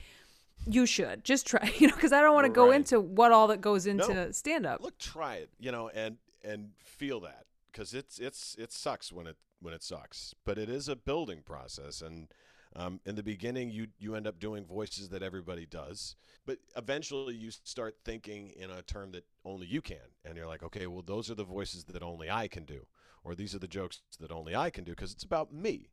you 0.67 0.87
should 0.87 1.25
just 1.25 1.47
try," 1.47 1.73
you 1.79 1.89
know, 1.89 1.95
because 1.95 2.13
I 2.13 2.21
don't 2.21 2.35
want 2.35 2.47
to 2.47 2.53
go 2.53 2.69
Right. 2.69 2.77
into 2.77 3.01
what 3.01 3.33
all 3.33 3.47
that 3.49 3.61
goes 3.61 3.87
into 3.87 4.15
No. 4.15 4.31
stand 4.33 4.67
up. 4.67 4.81
Look, 4.83 4.99
try 4.99 5.37
it, 5.37 5.51
you 5.59 5.73
know, 5.73 5.89
and 5.89 6.19
and 6.45 6.71
feel 6.79 7.21
that 7.21 7.47
because 7.73 7.95
it's 7.95 8.19
it's 8.19 8.55
it 8.59 8.73
sucks 8.73 9.13
when 9.13 9.27
it 9.27 9.37
when 9.61 9.75
it 9.75 9.83
sucks, 9.83 10.35
but 10.45 10.57
it 10.59 10.69
is 10.69 10.89
a 10.89 10.95
building 10.97 11.43
process. 11.45 12.01
And 12.01 12.29
um, 12.77 13.01
in 13.07 13.15
the 13.15 13.23
beginning, 13.23 13.71
you 13.71 13.89
you 13.99 14.15
end 14.15 14.27
up 14.27 14.39
doing 14.39 14.65
voices 14.65 15.09
that 15.11 15.23
everybody 15.23 15.67
does, 15.67 16.17
but 16.47 16.59
eventually 16.77 17.35
you 17.35 17.51
start 17.51 17.97
thinking 18.05 18.51
in 18.57 18.71
a 18.71 18.83
term 18.83 19.13
that 19.13 19.25
only 19.45 19.67
you 19.67 19.81
can, 19.81 19.97
and 20.25 20.37
you're 20.37 20.47
like, 20.47 20.63
okay, 20.63 20.87
well, 20.87 21.03
those 21.05 21.31
are 21.31 21.35
the 21.35 21.45
voices 21.45 21.85
that 21.85 22.03
only 22.03 22.31
I 22.31 22.49
can 22.49 22.65
do, 22.65 22.87
or 23.25 23.35
these 23.35 23.55
are 23.55 23.59
the 23.59 23.69
jokes 23.69 24.03
that 24.21 24.31
only 24.31 24.55
I 24.55 24.71
can 24.71 24.85
do 24.85 24.93
because 24.93 25.13
it's 25.13 25.25
about 25.25 25.53
me, 25.53 25.89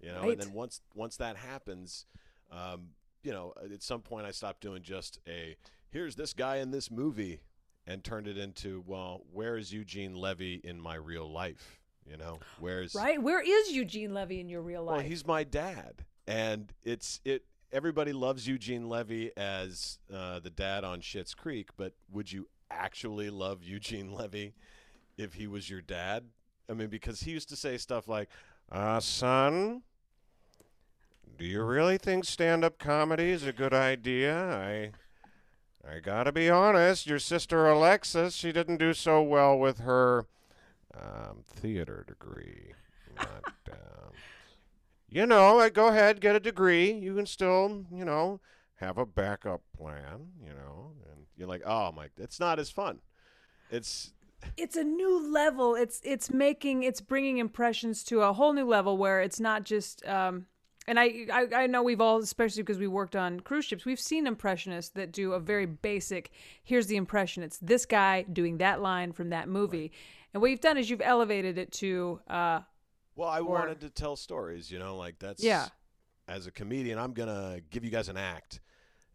you 0.00 0.12
know. 0.12 0.22
Right. 0.22 0.32
And 0.32 0.40
then 0.40 0.52
once 0.52 0.80
once 0.94 1.16
that 1.16 1.36
happens. 1.36 2.06
Um, 2.52 2.90
you 3.24 3.32
know, 3.32 3.54
at 3.72 3.82
some 3.82 4.02
point 4.02 4.26
I 4.26 4.30
stopped 4.30 4.60
doing 4.60 4.82
just 4.82 5.18
a 5.26 5.56
here's 5.90 6.14
this 6.14 6.34
guy 6.34 6.56
in 6.56 6.70
this 6.70 6.90
movie 6.90 7.40
and 7.86 8.02
turned 8.02 8.26
it 8.26 8.38
into, 8.38 8.82
well, 8.86 9.22
where 9.32 9.56
is 9.56 9.72
Eugene 9.72 10.14
Levy 10.14 10.60
in 10.62 10.80
my 10.80 10.94
real 10.94 11.30
life? 11.30 11.80
You 12.10 12.16
know, 12.18 12.38
where's 12.60 12.94
Right? 12.94 13.20
Where 13.20 13.40
is 13.40 13.72
Eugene 13.72 14.12
Levy 14.12 14.40
in 14.40 14.48
your 14.48 14.60
real 14.62 14.84
life? 14.84 14.96
Well, 14.98 15.06
he's 15.06 15.26
my 15.26 15.42
dad, 15.44 16.04
and 16.26 16.72
it's 16.82 17.20
it. 17.24 17.44
Everybody 17.72 18.12
loves 18.12 18.46
Eugene 18.46 18.88
Levy 18.88 19.32
as 19.36 19.98
uh, 20.14 20.38
the 20.40 20.50
dad 20.50 20.84
on 20.84 21.00
Schitt's 21.00 21.34
Creek, 21.34 21.70
but 21.76 21.94
would 22.12 22.30
you 22.30 22.46
actually 22.70 23.30
love 23.30 23.62
Eugene 23.64 24.12
Levy 24.12 24.54
if 25.16 25.34
he 25.34 25.46
was 25.46 25.68
your 25.70 25.80
dad? 25.80 26.24
I 26.68 26.74
mean, 26.74 26.88
because 26.88 27.20
he 27.20 27.32
used 27.32 27.48
to 27.48 27.56
say 27.56 27.76
stuff 27.78 28.06
like, 28.06 28.28
Uh, 28.70 29.00
son, 29.00 29.82
do 31.36 31.44
you 31.44 31.62
really 31.62 31.98
think 31.98 32.24
stand-up 32.24 32.78
comedy 32.78 33.30
is 33.30 33.44
a 33.44 33.52
good 33.52 33.74
idea? 33.74 34.34
I, 34.34 34.92
I 35.96 35.98
gotta 36.00 36.32
be 36.32 36.48
honest. 36.48 37.06
Your 37.06 37.18
sister 37.18 37.66
Alexis, 37.68 38.34
she 38.34 38.52
didn't 38.52 38.76
do 38.78 38.94
so 38.94 39.20
well 39.20 39.58
with 39.58 39.78
her 39.80 40.26
um, 41.00 41.44
theater 41.46 42.04
degree. 42.06 42.72
Not, 43.16 43.44
um, 43.72 44.12
you 45.08 45.26
know, 45.26 45.60
uh, 45.60 45.68
go 45.68 45.88
ahead, 45.88 46.20
get 46.20 46.36
a 46.36 46.40
degree. 46.40 46.92
You 46.92 47.14
can 47.14 47.26
still, 47.26 47.84
you 47.92 48.04
know, 48.04 48.40
have 48.76 48.98
a 48.98 49.06
backup 49.06 49.62
plan. 49.76 50.28
You 50.42 50.50
know, 50.50 50.92
and 51.10 51.26
you're 51.36 51.48
like, 51.48 51.62
oh 51.64 51.92
my, 51.92 52.08
it's 52.18 52.40
not 52.40 52.58
as 52.58 52.70
fun. 52.70 53.00
It's 53.70 54.12
it's 54.56 54.76
a 54.76 54.84
new 54.84 55.32
level. 55.32 55.74
It's 55.74 56.00
it's 56.04 56.30
making 56.30 56.82
it's 56.82 57.00
bringing 57.00 57.38
impressions 57.38 58.04
to 58.04 58.22
a 58.22 58.32
whole 58.32 58.52
new 58.52 58.66
level 58.66 58.96
where 58.96 59.20
it's 59.20 59.40
not 59.40 59.64
just 59.64 60.06
um 60.06 60.46
and 60.86 61.00
I, 61.00 61.26
I 61.32 61.48
I 61.54 61.66
know 61.66 61.82
we've 61.82 62.00
all 62.00 62.18
especially 62.18 62.62
because 62.62 62.78
we 62.78 62.86
worked 62.86 63.16
on 63.16 63.40
cruise 63.40 63.64
ships 63.64 63.84
we've 63.84 64.00
seen 64.00 64.26
impressionists 64.26 64.90
that 64.92 65.12
do 65.12 65.32
a 65.32 65.40
very 65.40 65.66
basic 65.66 66.30
here's 66.62 66.88
the 66.88 66.96
impression 66.96 67.42
it's 67.42 67.58
this 67.58 67.86
guy 67.86 68.22
doing 68.22 68.58
that 68.58 68.82
line 68.82 69.12
from 69.12 69.30
that 69.30 69.48
movie 69.48 69.92
and 70.34 70.42
what 70.42 70.50
you've 70.50 70.60
done 70.60 70.76
is 70.76 70.90
you've 70.90 71.00
elevated 71.00 71.56
it 71.56 71.72
to 71.72 72.20
uh 72.28 72.60
Well, 73.16 73.28
I 73.28 73.38
Or- 73.40 73.44
wanted 73.60 73.80
to 73.80 73.90
tell 73.90 74.16
stories, 74.16 74.70
you 74.70 74.78
know, 74.78 74.96
like 74.96 75.18
that's 75.18 75.42
Yeah. 75.42 75.68
As 76.28 76.46
a 76.46 76.50
comedian, 76.50 76.98
I'm 76.98 77.12
gonna 77.12 77.60
give 77.70 77.84
you 77.84 77.90
guys 77.90 78.08
an 78.08 78.16
act, 78.16 78.60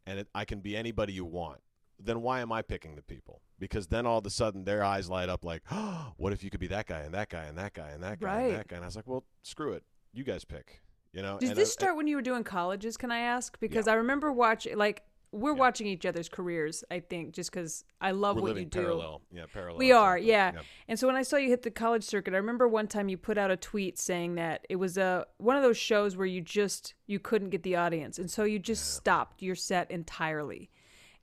and 0.06 0.20
it, 0.20 0.28
I 0.34 0.46
can 0.46 0.60
be 0.62 0.76
anybody 0.78 1.14
you 1.14 1.26
want. 1.26 1.60
Then 2.00 2.22
why 2.22 2.40
am 2.40 2.52
I 2.52 2.62
picking 2.62 2.96
the 2.96 3.02
people? 3.02 3.42
Because 3.60 3.88
then 3.88 4.06
all 4.06 4.20
of 4.20 4.26
a 4.26 4.30
sudden 4.30 4.64
their 4.64 4.84
eyes 4.84 5.10
light 5.10 5.28
up 5.28 5.44
like, 5.44 5.64
oh, 5.72 6.14
what 6.18 6.32
if 6.34 6.44
you 6.44 6.50
could 6.50 6.60
be 6.62 6.68
that 6.68 6.86
guy 6.88 7.02
and 7.02 7.14
that 7.14 7.30
guy 7.30 7.44
and 7.44 7.58
that 7.58 7.74
guy 7.74 7.90
and 7.90 8.02
that 8.04 8.20
guy 8.22 8.26
Right. 8.28 8.42
and 8.52 8.60
that 8.60 8.68
guy? 8.70 8.76
And 8.78 8.86
I 8.86 8.88
was 8.88 8.96
like, 8.96 9.08
well, 9.08 9.26
screw 9.44 9.74
it, 9.74 9.84
you 10.14 10.24
guys 10.24 10.46
pick. 10.46 10.82
You 11.12 11.24
know. 11.24 11.40
Did 11.40 11.56
this 11.56 11.70
I- 11.72 11.74
start 11.74 11.98
when 11.98 12.06
you 12.08 12.16
were 12.16 12.22
doing 12.22 12.44
colleges? 12.44 12.96
Can 12.96 13.12
I 13.12 13.20
ask? 13.22 13.60
Because 13.60 13.88
I 13.88 13.96
remember 13.96 14.32
watching, 14.32 14.78
like, 14.78 15.02
we're 15.32 15.54
watching 15.54 15.86
each 15.88 16.06
other's 16.06 16.28
careers. 16.30 16.84
I 16.90 17.00
think 17.02 17.34
just 17.34 17.52
because 17.52 17.84
I 18.02 18.12
love 18.12 18.38
We're 18.38 18.42
what 18.44 18.58
you 18.58 18.66
do. 18.66 18.80
parallel. 18.82 19.22
Yeah, 19.32 19.44
parallel. 19.54 19.78
We 19.78 19.92
are, 19.92 20.18
exactly. 20.18 20.32
yeah. 20.32 20.62
And 20.88 20.98
so 21.00 21.06
when 21.08 21.16
I 21.16 21.22
saw 21.22 21.38
you 21.38 21.50
hit 21.50 21.62
the 21.62 21.72
college 21.72 22.04
circuit, 22.04 22.34
I 22.34 22.38
remember 22.38 22.68
one 22.68 22.88
time 22.88 23.10
you 23.10 23.18
put 23.18 23.38
out 23.38 23.52
a 23.52 23.58
tweet 23.58 24.00
saying 24.00 24.36
that 24.36 24.66
it 24.70 24.78
was 24.78 24.98
a 24.98 25.26
one 25.38 25.56
of 25.56 25.62
those 25.64 25.78
shows 25.78 26.18
where 26.18 26.26
you 26.26 26.42
just 26.42 26.94
you 27.08 27.20
couldn't 27.20 27.50
get 27.50 27.64
the 27.64 27.76
audience, 27.76 28.18
and 28.18 28.30
so 28.30 28.44
you 28.44 28.58
just 28.60 28.96
stopped 28.96 29.42
your 29.42 29.56
set 29.56 29.92
entirely, 29.92 30.70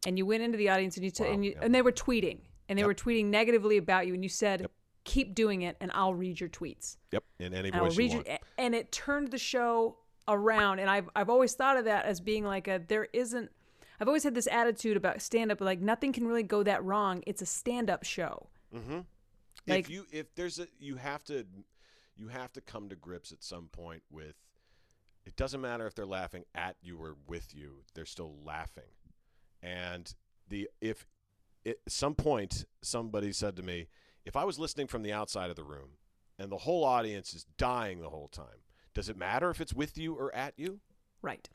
and 0.06 0.16
you 0.18 0.24
went 0.26 0.42
into 0.42 0.56
the 0.58 0.68
audience 0.68 0.96
and 0.96 1.04
you, 1.04 1.10
t- 1.10 1.24
Wow, 1.24 1.30
and 1.32 1.44
you 1.44 1.52
yeah. 1.52 1.64
and 1.64 1.74
they 1.74 1.82
were 1.82 1.92
tweeting 1.92 2.38
and 2.68 2.78
they 2.78 2.84
were 2.84 2.94
tweeting 2.94 3.26
negatively 3.26 3.76
about 3.76 4.06
you, 4.06 4.14
and 4.14 4.22
you 4.22 4.28
said, 4.28 4.66
"Keep 5.04 5.34
doing 5.34 5.62
it, 5.62 5.76
and 5.80 5.90
I'll 5.94 6.14
read 6.14 6.38
your 6.40 6.48
tweets." 6.48 6.96
Yep. 7.12 7.24
In 7.40 7.54
any 7.54 7.68
And 7.68 7.76
I'll 7.76 7.84
voice 7.84 7.96
read 7.96 8.12
you 8.12 8.22
your, 8.26 8.38
and 8.58 8.74
it 8.74 8.92
turned 8.92 9.30
the 9.32 9.38
show 9.38 9.96
around, 10.28 10.78
and 10.80 10.88
I've 10.90 11.08
I've 11.14 11.28
always 11.30 11.54
thought 11.54 11.76
of 11.76 11.84
that 11.86 12.04
as 12.04 12.20
being 12.20 12.44
like 12.44 12.68
a 12.68 12.80
there 12.86 13.08
isn't. 13.12 13.50
I've 14.00 14.08
always 14.08 14.24
had 14.24 14.34
this 14.34 14.48
attitude 14.50 14.96
about 14.96 15.22
stand 15.22 15.50
up, 15.50 15.60
like 15.60 15.80
nothing 15.80 16.12
can 16.12 16.26
really 16.26 16.42
go 16.42 16.62
that 16.62 16.84
wrong. 16.84 17.22
It's 17.26 17.42
a 17.42 17.46
stand 17.46 17.88
up 17.90 18.04
show. 18.04 18.48
Mm-hmm. 18.74 19.00
Like- 19.66 19.80
if 19.86 19.90
you 19.90 20.06
if 20.12 20.34
there's 20.34 20.58
a 20.58 20.68
you 20.78 20.96
have 20.96 21.24
to 21.24 21.46
you 22.16 22.28
have 22.28 22.52
to 22.54 22.60
come 22.60 22.88
to 22.88 22.96
grips 22.96 23.32
at 23.32 23.42
some 23.42 23.68
point 23.68 24.02
with 24.10 24.36
it 25.24 25.34
doesn't 25.36 25.60
matter 25.60 25.86
if 25.86 25.94
they're 25.94 26.06
laughing 26.06 26.44
at 26.54 26.76
you 26.80 26.96
or 26.98 27.16
with 27.26 27.54
you 27.54 27.82
they're 27.94 28.06
still 28.06 28.34
laughing 28.44 28.84
and 29.62 30.14
the 30.48 30.68
if 30.80 31.06
at 31.66 31.76
some 31.88 32.14
point 32.14 32.64
somebody 32.80 33.32
said 33.32 33.56
to 33.56 33.62
me 33.62 33.88
if 34.24 34.36
i 34.36 34.44
was 34.44 34.58
listening 34.58 34.86
from 34.86 35.02
the 35.02 35.12
outside 35.12 35.50
of 35.50 35.56
the 35.56 35.64
room 35.64 35.90
and 36.38 36.50
the 36.50 36.58
whole 36.58 36.84
audience 36.84 37.34
is 37.34 37.44
dying 37.58 38.00
the 38.00 38.10
whole 38.10 38.28
time 38.28 38.62
does 38.94 39.08
it 39.08 39.16
matter 39.16 39.50
if 39.50 39.60
it's 39.60 39.74
with 39.74 39.98
you 39.98 40.14
or 40.14 40.34
at 40.34 40.54
you 40.56 40.80
Right. 41.22 41.48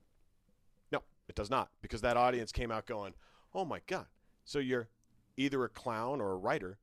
It 1.32 1.36
does 1.36 1.50
not, 1.50 1.70
because 1.82 2.02
that 2.02 2.18
audience 2.18 2.52
came 2.52 2.72
out 2.72 2.86
going, 2.86 3.14
"Oh 3.54 3.64
my 3.64 3.80
god!" 3.88 4.08
So 4.44 4.60
you're 4.60 4.90
either 5.38 5.64
a 5.64 5.70
clown 5.70 6.20
or 6.20 6.34
a 6.34 6.36
writer. 6.38 6.78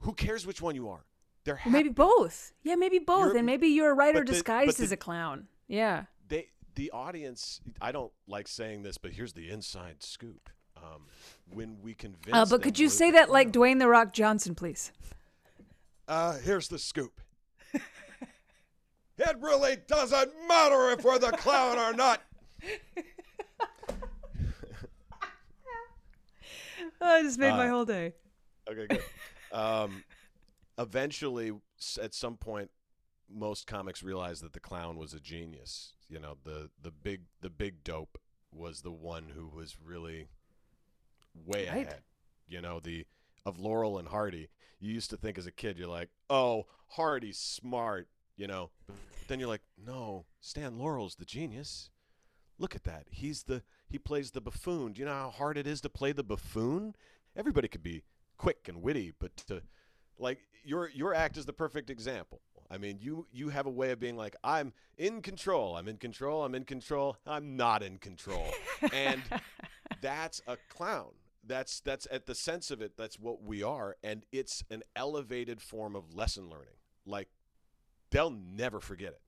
Who 0.00 0.12
cares 0.14 0.44
which 0.46 0.60
one 0.60 0.74
you 0.74 0.88
are? 0.88 1.06
They're 1.44 1.60
Or 1.64 1.70
maybe 1.70 1.90
both. 1.90 2.52
Yeah, 2.64 2.74
maybe 2.74 2.98
both. 2.98 3.26
You're- 3.26 3.38
and 3.38 3.46
maybe 3.46 3.68
you're 3.68 3.90
a 3.90 3.94
writer 3.94 4.20
the- 4.24 4.32
disguised 4.32 4.78
but 4.78 4.82
as 4.84 4.90
a 4.92 4.96
clown. 4.96 5.46
Yeah. 5.68 6.06
they 6.26 6.50
the 6.74 6.90
audience. 6.90 7.60
I 7.80 7.92
don't 7.92 8.12
like 8.26 8.48
saying 8.48 8.82
this, 8.82 8.98
but 8.98 9.12
here's 9.12 9.32
the 9.34 9.48
inside 9.48 10.02
scoop. 10.02 10.50
Um, 10.76 11.06
when 11.48 11.80
we 11.80 11.94
convince, 11.94 12.34
Uh, 12.34 12.44
but 12.46 12.62
could 12.62 12.78
you 12.80 12.88
say 12.88 13.12
that 13.12 13.30
like 13.30 13.52
Dwayne 13.52 13.78
the 13.78 13.86
Rock 13.88 14.12
Johnson, 14.12 14.54
please? 14.56 14.90
Uh, 16.08 16.38
here's 16.38 16.66
the 16.68 16.78
scoop. 16.80 17.20
it 17.72 19.36
really 19.40 19.76
doesn't 19.86 20.32
matter 20.48 20.90
if 20.90 21.04
we're 21.04 21.18
the 21.18 21.30
clown 21.30 21.78
or 21.78 21.92
not. 21.92 22.20
It 27.00 27.22
just 27.22 27.38
made 27.38 27.50
my 27.52 27.66
Uh, 27.66 27.70
whole 27.70 27.84
day. 27.84 28.14
Okay, 28.68 28.86
good. 28.86 29.02
um, 29.52 30.04
eventually, 30.78 31.52
at 32.00 32.14
some 32.14 32.36
point, 32.36 32.70
most 33.28 33.66
comics 33.66 34.02
realized 34.02 34.42
that 34.42 34.52
the 34.52 34.60
clown 34.60 34.96
was 34.96 35.12
a 35.14 35.20
genius. 35.20 35.94
You 36.08 36.20
know, 36.20 36.36
the 36.44 36.70
the 36.80 36.90
big 36.90 37.22
the 37.40 37.50
big 37.50 37.82
dope 37.84 38.18
was 38.52 38.82
the 38.82 38.92
one 38.92 39.30
who 39.34 39.48
was 39.48 39.76
really 39.82 40.28
way 41.34 41.68
Right. 41.68 41.86
ahead. 41.86 42.02
You 42.46 42.60
know, 42.60 42.80
the 42.80 43.06
of 43.44 43.58
Laurel 43.58 43.98
and 43.98 44.08
Hardy. 44.08 44.48
You 44.80 44.92
used 44.92 45.10
to 45.10 45.16
think 45.16 45.38
as 45.38 45.46
a 45.46 45.52
kid, 45.52 45.78
you're 45.78 45.88
like, 45.88 46.10
oh, 46.28 46.66
Hardy's 46.88 47.38
smart. 47.38 48.08
You 48.36 48.46
know, 48.48 48.70
but 48.86 49.28
then 49.28 49.38
you're 49.38 49.48
like, 49.48 49.62
no, 49.78 50.26
Stan 50.40 50.76
Laurel's 50.78 51.14
the 51.16 51.24
genius. 51.24 51.90
Look 52.58 52.74
at 52.74 52.84
that. 52.84 53.06
He's 53.10 53.44
the 53.44 53.62
he 53.94 53.98
plays 54.00 54.32
the 54.32 54.40
buffoon. 54.40 54.92
Do 54.92 54.98
you 54.98 55.06
know 55.06 55.12
how 55.12 55.30
hard 55.30 55.56
it 55.56 55.68
is 55.68 55.80
to 55.82 55.88
play 55.88 56.10
the 56.10 56.24
buffoon? 56.24 56.96
Everybody 57.36 57.68
could 57.68 57.84
be 57.84 58.02
quick 58.36 58.66
and 58.66 58.82
witty, 58.82 59.12
but 59.20 59.36
to 59.46 59.62
like 60.18 60.40
your 60.64 60.88
your 60.88 61.14
act 61.14 61.36
is 61.36 61.46
the 61.46 61.52
perfect 61.52 61.90
example. 61.90 62.40
I 62.68 62.76
mean, 62.76 62.98
you 63.00 63.28
you 63.30 63.50
have 63.50 63.66
a 63.66 63.70
way 63.70 63.92
of 63.92 64.00
being 64.00 64.16
like, 64.16 64.34
I'm 64.42 64.72
in 64.98 65.22
control. 65.22 65.76
I'm 65.76 65.86
in 65.86 65.98
control. 65.98 66.42
I'm 66.42 66.56
in 66.56 66.64
control. 66.64 67.18
I'm 67.24 67.56
not 67.56 67.84
in 67.84 67.98
control. 67.98 68.48
and 68.92 69.22
that's 70.00 70.42
a 70.48 70.56
clown. 70.68 71.12
That's 71.46 71.78
that's 71.78 72.08
at 72.10 72.26
the 72.26 72.34
sense 72.34 72.72
of 72.72 72.82
it. 72.82 72.96
That's 72.96 73.20
what 73.20 73.44
we 73.44 73.62
are, 73.62 73.94
and 74.02 74.26
it's 74.32 74.64
an 74.70 74.82
elevated 74.96 75.62
form 75.62 75.94
of 75.94 76.16
lesson 76.16 76.50
learning. 76.50 76.80
Like 77.06 77.28
they'll 78.10 78.30
never 78.30 78.80
forget 78.80 79.12
it. 79.12 79.20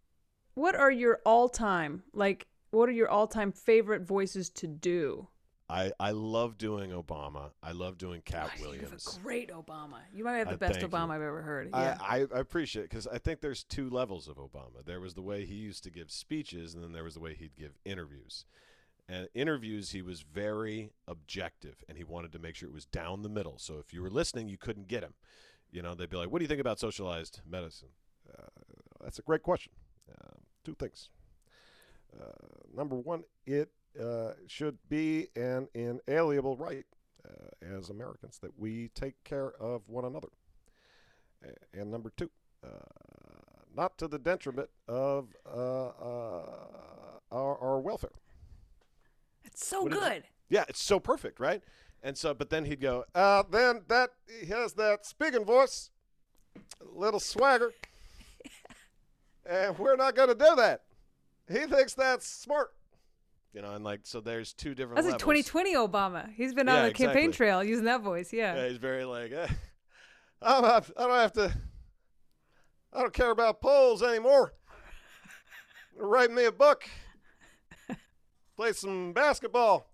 What 0.54 0.74
are 0.74 0.90
your 0.90 1.20
all-time 1.24 2.02
like? 2.12 2.48
What 2.76 2.90
are 2.90 2.92
your 2.92 3.08
all-time 3.08 3.52
favorite 3.52 4.02
voices 4.02 4.50
to 4.50 4.66
do? 4.66 5.28
I, 5.70 5.92
I 5.98 6.10
love 6.10 6.58
doing 6.58 6.90
Obama. 6.90 7.50
I 7.62 7.72
love 7.72 7.96
doing 7.96 8.20
Katt 8.22 8.50
have 8.50 8.60
Williams. 8.60 9.16
a 9.16 9.20
great 9.20 9.50
Obama. 9.50 9.94
You 10.14 10.24
might 10.24 10.36
have 10.36 10.48
the 10.48 10.54
Uh, 10.54 10.58
best 10.58 10.80
thank 10.80 10.82
you. 10.82 10.88
Obama 10.88 11.12
I've 11.12 11.22
ever 11.22 11.40
heard. 11.40 11.70
Yeah. 11.72 11.96
I, 12.00 12.18
I, 12.18 12.26
I 12.34 12.38
appreciate 12.38 12.82
it 12.82 12.90
because 12.90 13.06
I 13.06 13.16
think 13.16 13.40
there's 13.40 13.64
two 13.64 13.88
levels 13.88 14.28
of 14.28 14.36
Obama. 14.36 14.84
There 14.84 15.00
was 15.00 15.14
the 15.14 15.22
way 15.22 15.46
he 15.46 15.54
used 15.54 15.84
to 15.84 15.90
give 15.90 16.10
speeches, 16.10 16.74
and 16.74 16.84
then 16.84 16.92
there 16.92 17.02
was 17.02 17.14
the 17.14 17.20
way 17.20 17.34
he'd 17.34 17.56
give 17.56 17.78
interviews. 17.86 18.44
And 19.08 19.26
interviews, 19.34 19.92
he 19.92 20.02
was 20.02 20.20
very 20.20 20.90
objective, 21.08 21.82
and 21.88 21.96
he 21.96 22.04
wanted 22.04 22.30
to 22.32 22.38
make 22.38 22.56
sure 22.56 22.68
it 22.68 22.74
was 22.74 22.84
down 22.84 23.22
the 23.22 23.30
middle. 23.30 23.56
So 23.56 23.78
if 23.78 23.94
you 23.94 24.02
were 24.02 24.10
listening, 24.10 24.48
you 24.50 24.58
couldn't 24.58 24.86
get 24.86 25.02
him. 25.02 25.14
You 25.72 25.80
know, 25.80 25.94
they'd 25.94 26.10
be 26.10 26.18
like, 26.18 26.30
"What 26.30 26.40
do 26.40 26.44
you 26.44 26.48
think 26.48 26.60
about 26.60 26.78
socialized 26.78 27.40
medicine?" 27.48 27.88
Uh, 28.30 28.48
that's 29.02 29.18
a 29.18 29.22
great 29.22 29.42
question. 29.42 29.72
Um, 30.10 30.40
two 30.62 30.74
things. 30.74 31.08
Uh, 32.20 32.32
number 32.74 32.96
one, 32.96 33.24
it 33.46 33.70
uh, 34.00 34.32
should 34.46 34.78
be 34.88 35.28
an 35.36 35.68
inalienable 35.74 36.56
right 36.56 36.84
uh, 37.26 37.76
as 37.76 37.90
Americans 37.90 38.38
that 38.40 38.58
we 38.58 38.88
take 38.94 39.22
care 39.24 39.52
of 39.60 39.82
one 39.88 40.04
another. 40.04 40.28
And 41.72 41.90
number 41.90 42.12
two, 42.16 42.30
uh, 42.64 42.68
not 43.74 43.98
to 43.98 44.08
the 44.08 44.18
detriment 44.18 44.70
of 44.88 45.28
uh, 45.46 45.88
uh, 45.88 46.42
our, 47.30 47.58
our 47.58 47.80
welfare. 47.80 48.10
it's 49.44 49.66
so 49.66 49.82
what 49.82 49.92
good. 49.92 50.24
Yeah, 50.48 50.64
it's 50.68 50.82
so 50.82 50.98
perfect, 50.98 51.38
right? 51.38 51.62
And 52.02 52.16
so, 52.16 52.34
but 52.34 52.50
then 52.50 52.64
he'd 52.64 52.80
go, 52.80 53.04
uh, 53.14 53.42
then 53.50 53.82
that 53.88 54.10
he 54.40 54.46
has 54.46 54.74
that 54.74 55.04
speaking 55.04 55.44
voice, 55.44 55.90
a 56.80 56.98
little 56.98 57.20
swagger, 57.20 57.72
and 59.46 59.78
we're 59.78 59.96
not 59.96 60.14
going 60.14 60.28
to 60.28 60.34
do 60.34 60.54
that. 60.56 60.82
He 61.48 61.60
thinks 61.66 61.94
that's 61.94 62.26
smart, 62.26 62.72
you 63.52 63.62
know. 63.62 63.74
And 63.74 63.84
like, 63.84 64.00
so 64.02 64.20
there's 64.20 64.52
two 64.52 64.74
different. 64.74 64.96
That's 64.96 65.06
like 65.06 65.26
levels. 65.26 65.46
2020 65.46 65.74
Obama. 65.74 66.34
He's 66.34 66.54
been 66.54 66.68
on 66.68 66.74
Yeah, 66.74 66.88
the 66.88 66.94
campaign 66.94 67.32
trail 67.32 67.62
using 67.62 67.84
that 67.84 68.02
voice. 68.02 68.32
Yeah. 68.32 68.56
Yeah, 68.56 68.68
he's 68.68 68.78
very 68.78 69.04
like, 69.04 69.32
eh, 69.32 69.46
I'm 70.42 70.62
not, 70.62 70.90
I 70.96 71.02
don't 71.02 71.12
have 71.12 71.32
to, 71.34 71.54
I 72.92 73.00
don't 73.00 73.12
care 73.12 73.30
about 73.30 73.60
polls 73.60 74.02
anymore. 74.02 74.54
Write 75.96 76.30
me 76.30 76.44
a 76.44 76.52
book, 76.52 76.88
play 78.56 78.72
some 78.72 79.12
basketball. 79.12 79.88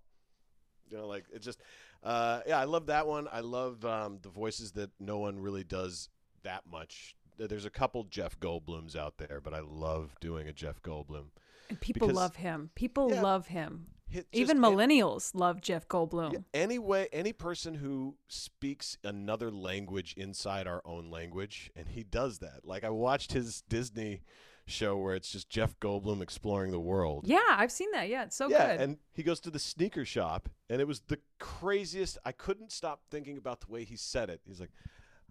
You 0.89 0.97
know, 0.97 1.07
like 1.07 1.25
it's 1.31 1.45
just, 1.45 1.61
uh, 2.03 2.41
yeah, 2.45 2.59
I 2.59 2.65
love 2.65 2.87
that 2.87 3.07
one. 3.07 3.27
I 3.31 3.39
love 3.39 3.85
um, 3.85 4.19
the 4.21 4.29
voices 4.29 4.73
that 4.73 4.89
no 4.99 5.19
one 5.19 5.39
really 5.39 5.63
does 5.63 6.09
that 6.43 6.63
much. 6.69 7.15
Th- 7.37 7.49
There's 7.49 7.65
a 7.65 7.69
couple 7.69 8.03
Jeff 8.05 8.39
Goldblums 8.39 8.95
out 8.95 9.17
there, 9.17 9.39
but 9.43 9.53
I 9.53 9.59
love 9.59 10.15
doing 10.19 10.47
a 10.47 10.53
Jeff 10.53 10.81
Goldblum. 10.81 11.25
And 11.69 11.79
people 11.79 12.07
because- 12.07 12.15
love 12.17 12.35
him. 12.37 12.71
People 12.75 13.11
Yeah. 13.11 13.21
love 13.21 13.47
him. 13.47 13.87
Even 14.11 14.25
just- 14.31 14.51
it- 14.51 14.57
millennials 14.57 15.33
love 15.33 15.59
Jeff 15.59 15.87
Goldblum. 15.87 16.33
Yeah, 16.33 16.39
any 16.53 16.77
way, 16.77 17.07
any 17.11 17.33
person 17.33 17.75
who 17.75 18.15
speaks 18.27 18.97
another 19.03 19.49
language 19.49 20.13
inside 20.15 20.67
our 20.67 20.81
own 20.85 21.09
language, 21.09 21.71
and 21.75 21.87
he 21.87 22.03
does 22.03 22.37
that. 22.39 22.63
Like 22.63 22.83
I 22.83 22.91
watched 22.91 23.33
his 23.33 23.61
Disney 23.63 24.21
show 24.67 24.95
where 24.97 25.15
it's 25.15 25.31
just 25.31 25.49
Jeff 25.49 25.79
Goldblum 25.79 26.21
exploring 26.21 26.71
the 26.71 26.79
world. 26.79 27.25
Yeah, 27.27 27.41
I've 27.49 27.71
seen 27.71 27.89
that. 27.91 28.07
Yeah, 28.07 28.23
it's 28.25 28.35
so 28.35 28.49
yeah, 28.49 28.73
good. 28.77 28.81
and 28.81 28.97
he 29.13 29.23
goes 29.23 29.39
to 29.41 29.49
the 29.49 29.57
sneaker 29.59 30.05
shop, 30.05 30.47
and 30.69 30.79
it 30.79 30.85
was 30.87 31.01
the 31.01 31.19
craziest. 31.39 32.19
I 32.23 32.33
couldn't 32.33 32.71
stop 32.71 33.01
thinking 33.09 33.37
about 33.37 33.61
the 33.61 33.71
way 33.71 33.83
he 33.83 33.95
said 33.95 34.29
it. 34.29 34.41
He's 34.45 34.59
like, 34.59 34.71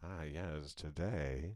"Ah, 0.03 0.23
yes, 0.25 0.75
today." 0.75 1.55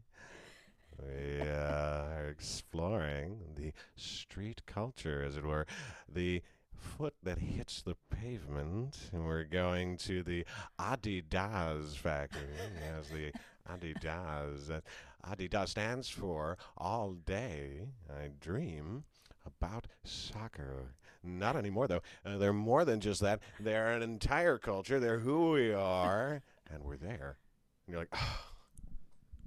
We 0.99 1.41
uh, 1.41 1.45
are 1.45 2.27
exploring 2.29 3.39
the 3.55 3.71
street 3.95 4.61
culture, 4.65 5.23
as 5.23 5.37
it 5.37 5.43
were, 5.45 5.65
the 6.11 6.41
foot 6.73 7.15
that 7.23 7.39
hits 7.39 7.81
the 7.81 7.95
pavement, 8.09 8.97
and 9.11 9.25
we're 9.25 9.43
going 9.43 9.97
to 9.97 10.23
the 10.23 10.45
Adidas 10.79 11.95
factory. 11.95 12.55
yes, 12.81 13.09
the 13.09 13.31
Adidas. 13.71 14.67
That 14.67 14.83
Adidas 15.25 15.69
stands 15.69 16.09
for 16.09 16.57
all 16.77 17.11
day 17.13 17.87
I 18.09 18.29
dream 18.39 19.03
about 19.45 19.87
soccer. 20.03 20.93
Not 21.23 21.55
anymore, 21.55 21.87
though. 21.87 22.01
Uh, 22.25 22.37
they're 22.37 22.53
more 22.53 22.85
than 22.85 22.99
just 22.99 23.21
that. 23.21 23.41
They're 23.59 23.91
an 23.91 24.01
entire 24.01 24.57
culture. 24.57 24.99
They're 24.99 25.19
who 25.19 25.51
we 25.51 25.73
are, 25.73 26.41
and 26.71 26.83
we're 26.83 26.97
there. 26.97 27.37
And 27.85 27.93
you're 27.93 28.01
like, 28.01 28.13
oh, 28.13 28.45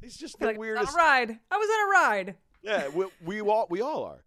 he's 0.03 0.17
just 0.17 0.39
the 0.39 0.47
Like, 0.47 0.59
weirdest. 0.59 0.93
on 0.93 0.95
a 0.95 0.97
ride. 1.03 1.39
I 1.51 1.57
was 1.57 1.69
on 1.69 1.87
a 1.89 1.91
ride. 2.09 2.37
Yeah, 2.63 2.89
we, 2.89 3.07
we 3.25 3.41
all 3.41 3.67
we 3.71 3.81
all 3.81 4.05
are. 4.05 4.25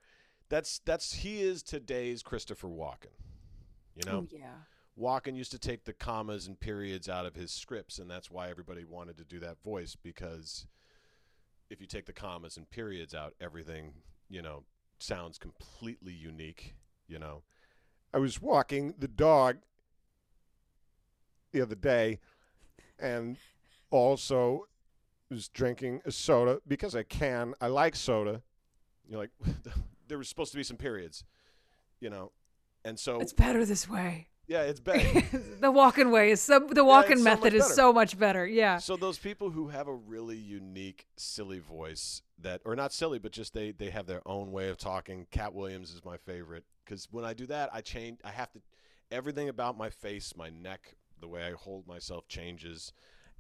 That's 0.49 0.79
that's 0.85 1.13
he 1.13 1.41
is 1.41 1.63
today's 1.63 2.21
Christopher 2.23 2.67
Walken. 2.67 3.13
You 3.95 4.03
know, 4.05 4.19
Oh 4.19 4.27
yeah. 4.31 4.53
Walken 4.99 5.35
used 5.35 5.51
to 5.51 5.59
take 5.59 5.85
the 5.85 5.93
commas 5.93 6.45
and 6.47 6.59
periods 6.59 7.09
out 7.09 7.25
of 7.25 7.35
his 7.35 7.51
scripts, 7.51 7.97
and 7.97 8.09
that's 8.09 8.29
why 8.29 8.49
everybody 8.49 8.83
wanted 8.85 9.17
to 9.17 9.23
do 9.23 9.39
that 9.39 9.61
voice 9.63 9.95
because 9.95 10.67
if 11.69 11.81
you 11.81 11.87
take 11.87 12.05
the 12.05 12.13
commas 12.13 12.57
and 12.57 12.69
periods 12.69 13.15
out, 13.15 13.33
everything 13.41 13.93
you 14.29 14.41
know 14.41 14.63
sounds 14.99 15.37
completely 15.37 16.13
unique. 16.13 16.75
You 17.07 17.19
know, 17.19 17.41
I 18.13 18.17
was 18.19 18.41
walking 18.41 18.93
the 18.97 19.07
dog 19.07 19.57
the 21.51 21.61
other 21.61 21.75
day 21.75 22.19
and 22.99 23.37
also 23.91 24.67
was 25.33 25.49
drinking 25.49 26.01
a 26.05 26.11
soda 26.11 26.59
because 26.67 26.95
I 26.95 27.03
can. 27.03 27.53
I 27.59 27.67
like 27.67 27.95
soda. 27.95 28.41
you're 29.07 29.19
like 29.19 29.31
there 30.07 30.17
was 30.17 30.29
supposed 30.29 30.51
to 30.51 30.57
be 30.57 30.63
some 30.63 30.77
periods, 30.77 31.23
you 31.99 32.09
know, 32.09 32.31
and 32.85 32.99
so 32.99 33.19
It's 33.19 33.33
better 33.33 33.65
this 33.65 33.89
way. 33.89 34.27
yeah, 34.47 34.61
it's 34.61 34.79
better. 34.79 35.21
the 35.59 35.71
walking 35.71 36.11
way 36.11 36.31
is 36.31 36.41
so 36.41 36.59
the 36.59 36.83
walking 36.85 37.17
so 37.17 37.23
method 37.23 37.53
much 37.53 37.61
is 37.61 37.73
so 37.73 37.91
much 37.91 38.17
better. 38.17 38.45
Yeah. 38.45 38.77
So 38.77 38.95
those 38.95 39.17
people 39.17 39.49
who 39.49 39.69
have 39.69 39.87
a 39.87 39.93
really 39.95 40.37
unique, 40.37 41.07
silly 41.17 41.59
voice 41.59 42.21
that, 42.39 42.61
or 42.65 42.75
not 42.75 42.93
silly, 42.93 43.19
but 43.19 43.31
just 43.31 43.53
they 43.53 43.71
they 43.71 43.89
have 43.89 44.05
their 44.05 44.21
own 44.27 44.51
way 44.51 44.69
of 44.69 44.77
talking. 44.77 45.27
Katt 45.31 45.53
Williams 45.53 45.91
is 45.93 46.03
my 46.05 46.17
favorite 46.17 46.65
because 46.85 47.07
when 47.11 47.25
I 47.25 47.33
do 47.33 47.45
that, 47.47 47.69
I 47.73 47.81
change. 47.81 48.19
I 48.23 48.31
have 48.31 48.51
to 48.53 48.59
everything 49.11 49.49
about 49.49 49.77
my 49.77 49.89
face, 49.89 50.33
my 50.35 50.49
neck, 50.49 50.95
the 51.21 51.27
way 51.27 51.43
I 51.43 51.51
hold 51.51 51.87
myself 51.87 52.27
changes, 52.27 52.91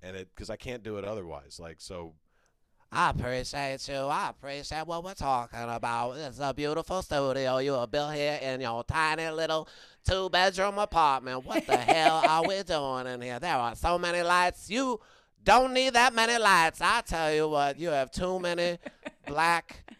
and 0.03 0.17
it 0.17 0.29
because 0.35 0.49
I 0.49 0.55
can't 0.55 0.83
do 0.83 0.97
it 0.97 1.05
otherwise. 1.05 1.59
Like 1.59 1.77
so, 1.79 2.13
I 2.91 3.09
appreciate 3.09 3.87
you. 3.87 3.95
I 3.95 4.29
appreciate 4.29 4.85
what 4.85 5.03
we're 5.03 5.13
talking 5.15 5.59
about. 5.61 6.17
It's 6.17 6.39
a 6.39 6.53
beautiful 6.53 7.01
studio 7.01 7.57
you 7.57 7.73
have 7.73 7.89
built 7.89 8.13
here 8.13 8.37
in 8.41 8.61
your 8.61 8.83
tiny 8.83 9.29
little 9.29 9.67
two 10.07 10.29
bedroom 10.29 10.77
apartment. 10.77 11.45
What 11.45 11.65
the 11.65 11.77
hell 11.77 12.21
are 12.27 12.47
we 12.47 12.61
doing 12.61 13.07
in 13.07 13.21
here? 13.21 13.39
There 13.39 13.55
are 13.55 13.75
so 13.75 13.97
many 13.97 14.21
lights. 14.21 14.69
You 14.69 14.99
don't 15.43 15.73
need 15.73 15.93
that 15.93 16.13
many 16.13 16.37
lights. 16.37 16.81
I 16.81 17.01
tell 17.01 17.33
you 17.33 17.47
what, 17.47 17.79
you 17.79 17.89
have 17.89 18.11
too 18.11 18.39
many 18.39 18.77
black. 19.25 19.91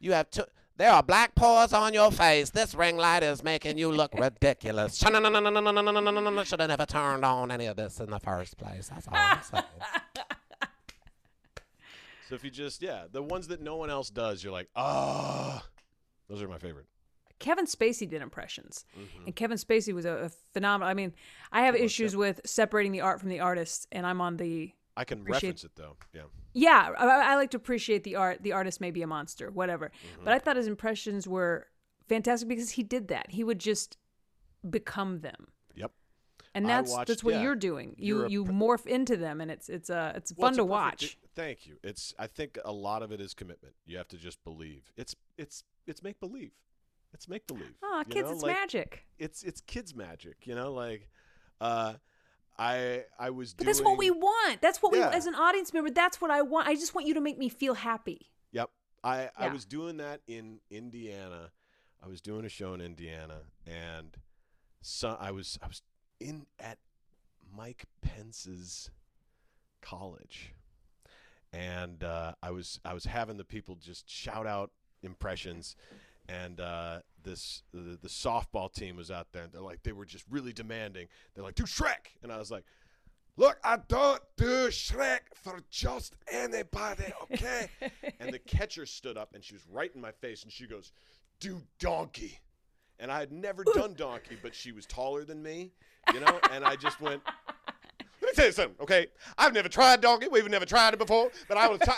You 0.00 0.12
have 0.12 0.30
too. 0.30 0.44
There 0.80 0.90
are 0.90 1.02
black 1.02 1.34
pores 1.34 1.74
on 1.74 1.92
your 1.92 2.10
face. 2.10 2.48
This 2.48 2.74
ring 2.74 2.96
light 2.96 3.22
is 3.22 3.44
making 3.44 3.76
you 3.76 3.92
look 3.92 4.14
ridiculous. 4.18 4.96
Should 4.96 5.12
have 5.14 5.22
never 6.68 6.86
turned 6.86 7.22
on 7.22 7.50
any 7.50 7.66
of 7.66 7.76
this 7.76 8.00
in 8.00 8.08
the 8.08 8.18
first 8.18 8.56
place. 8.56 8.88
That's 8.88 9.06
all 9.06 9.12
I'm 9.14 9.42
saying. 9.42 9.64
so 12.30 12.34
if 12.34 12.42
you 12.42 12.50
just 12.50 12.80
yeah, 12.80 13.04
the 13.12 13.22
ones 13.22 13.48
that 13.48 13.60
no 13.60 13.76
one 13.76 13.90
else 13.90 14.08
does, 14.08 14.42
you're 14.42 14.54
like 14.54 14.70
ah, 14.74 15.62
those 16.30 16.40
are 16.40 16.48
my 16.48 16.56
favorite. 16.56 16.86
Kevin 17.38 17.66
Spacey 17.66 18.08
did 18.08 18.22
impressions, 18.22 18.86
Mm-hmm. 18.98 19.26
and 19.26 19.36
Kevin 19.36 19.58
Spacey 19.58 19.92
was 19.92 20.06
a, 20.06 20.12
a 20.12 20.28
phenomenal. 20.54 20.90
I 20.90 20.94
mean, 20.94 21.12
I 21.52 21.66
have 21.66 21.76
issues 21.76 22.16
with 22.16 22.40
separating 22.46 22.92
the 22.92 23.02
art 23.02 23.20
from 23.20 23.28
the 23.28 23.40
artist, 23.40 23.86
and 23.92 24.06
I'm 24.06 24.22
on 24.22 24.38
the 24.38 24.72
I 24.96 25.04
can 25.04 25.20
Appreciate- 25.20 25.42
reference 25.42 25.64
it 25.64 25.70
though. 25.76 25.96
Yeah. 26.12 26.22
yeah. 26.52 26.90
I, 26.98 27.32
I 27.32 27.36
like 27.36 27.50
to 27.52 27.56
appreciate 27.56 28.04
the 28.04 28.16
art. 28.16 28.42
The 28.42 28.52
artist 28.52 28.80
may 28.80 28.90
be 28.90 29.02
a 29.02 29.06
monster, 29.06 29.50
whatever. 29.50 29.86
Mm-hmm. 29.86 30.24
But 30.24 30.34
I 30.34 30.38
thought 30.38 30.56
his 30.56 30.66
impressions 30.66 31.26
were 31.28 31.66
fantastic 32.08 32.48
because 32.48 32.70
he 32.70 32.82
did 32.82 33.08
that. 33.08 33.30
He 33.30 33.44
would 33.44 33.58
just 33.60 33.96
become 34.68 35.20
them, 35.20 35.46
Yep. 35.74 35.92
and 36.54 36.68
that's 36.68 36.90
watched- 36.90 37.08
that's 37.08 37.24
what 37.24 37.34
yeah. 37.34 37.42
you're 37.42 37.54
doing. 37.56 37.94
You're 37.98 38.28
You 38.28 38.44
a 38.44 38.52
you 38.52 38.52
morph 38.52 38.86
into 38.86 39.16
them, 39.16 39.40
and 39.40 39.50
it's 39.50 39.68
it's 39.68 39.88
uh 39.88 40.12
it's 40.16 40.32
Well, 40.36 40.46
fun 40.46 40.50
it's 40.52 40.56
to 40.58 40.62
perfect 40.64 40.70
watch. 40.70 41.18
Thank 41.34 41.66
you. 41.66 41.78
It's 41.82 42.12
I 42.18 42.26
think 42.26 42.58
a 42.64 42.72
lot 42.72 43.02
of 43.02 43.12
it 43.12 43.20
is 43.20 43.32
commitment. 43.32 43.74
You 43.86 43.96
have 43.96 44.08
to 44.08 44.18
just 44.18 44.42
believe. 44.44 44.92
It's 44.96 45.14
it's 45.38 45.64
it's 45.86 46.02
make 46.02 46.20
believe. 46.20 46.50
It's 47.14 47.28
make 47.28 47.46
believe. 47.46 47.74
Ah, 47.82 48.04
kids, 48.08 48.28
know? 48.28 48.34
it's 48.34 48.42
like, 48.42 48.56
magic. 48.56 49.06
It's 49.18 49.42
it's 49.44 49.60
kids 49.62 49.94
magic. 49.94 50.46
You 50.46 50.54
know, 50.56 50.72
like 50.72 51.08
uh, 51.60 51.94
I 52.60 53.04
I 53.18 53.30
was. 53.30 53.54
But 53.54 53.64
doing, 53.64 53.66
that's 53.66 53.80
what 53.80 53.96
we 53.98 54.10
want. 54.10 54.60
That's 54.60 54.82
what 54.82 54.94
Yeah. 54.94 55.08
we, 55.08 55.16
as 55.16 55.26
an 55.26 55.34
audience 55.34 55.72
member, 55.72 55.90
that's 55.90 56.20
what 56.20 56.30
I 56.30 56.42
want. 56.42 56.68
I 56.68 56.74
just 56.74 56.94
want 56.94 57.06
you 57.06 57.14
to 57.14 57.20
make 57.20 57.38
me 57.38 57.48
feel 57.48 57.74
happy. 57.74 58.30
Yep. 58.52 58.70
I, 59.02 59.30
I 59.36 59.48
was 59.48 59.64
doing 59.64 59.96
that 59.96 60.20
in 60.26 60.60
Indiana. 60.70 61.52
I 62.04 62.06
was 62.08 62.20
doing 62.20 62.44
a 62.44 62.48
show 62.50 62.74
in 62.74 62.80
Indiana 62.80 63.42
and 63.66 64.16
so 64.82 65.16
I 65.18 65.30
was 65.30 65.58
I 65.62 65.66
was 65.68 65.82
in 66.18 66.46
at 66.58 66.78
Mike 67.56 67.84
Pence's 68.02 68.90
college. 69.80 70.54
And 71.52 72.04
uh, 72.04 72.34
I 72.42 72.50
was 72.50 72.78
I 72.84 72.94
was 72.94 73.04
having 73.04 73.36
the 73.36 73.44
people 73.44 73.74
just 73.74 74.08
shout 74.08 74.46
out 74.46 74.70
impressions 75.02 75.76
and 76.28 76.60
uh, 76.60 77.00
this 77.22 77.62
the, 77.72 77.98
the 78.00 78.08
softball 78.08 78.72
team 78.72 78.96
was 78.96 79.10
out 79.10 79.28
there 79.32 79.44
and 79.44 79.52
they're 79.52 79.60
like 79.60 79.82
they 79.82 79.92
were 79.92 80.06
just 80.06 80.24
really 80.30 80.52
demanding. 80.52 81.08
They're 81.34 81.44
like, 81.44 81.54
do 81.54 81.64
Shrek 81.64 82.16
and 82.22 82.32
I 82.32 82.38
was 82.38 82.50
like 82.50 82.64
Look, 83.40 83.58
I 83.64 83.78
don't 83.88 84.20
do 84.36 84.68
Shrek 84.68 85.20
for 85.34 85.60
just 85.70 86.14
anybody, 86.30 87.10
okay? 87.32 87.70
and 88.18 88.34
the 88.34 88.38
catcher 88.46 88.84
stood 88.84 89.16
up 89.16 89.34
and 89.34 89.42
she 89.42 89.54
was 89.54 89.62
right 89.72 89.90
in 89.94 90.00
my 90.00 90.12
face 90.12 90.42
and 90.42 90.52
she 90.52 90.66
goes, 90.66 90.92
Do 91.38 91.62
donkey. 91.78 92.38
And 92.98 93.10
I 93.10 93.18
had 93.18 93.32
never 93.32 93.64
done 93.64 93.94
donkey, 93.94 94.36
but 94.42 94.54
she 94.54 94.72
was 94.72 94.84
taller 94.84 95.24
than 95.24 95.42
me, 95.42 95.72
you 96.12 96.20
know? 96.20 96.38
And 96.50 96.66
I 96.66 96.76
just 96.76 97.00
went, 97.00 97.22
Let 98.20 98.28
me 98.28 98.32
tell 98.34 98.46
you 98.46 98.52
something, 98.52 98.76
okay? 98.82 99.06
I've 99.38 99.54
never 99.54 99.70
tried 99.70 100.02
donkey. 100.02 100.28
We've 100.28 100.46
never 100.50 100.66
tried 100.66 100.92
it 100.92 100.98
before, 100.98 101.30
but 101.48 101.56
I 101.56 101.66
will 101.68 101.78
try. 101.78 101.96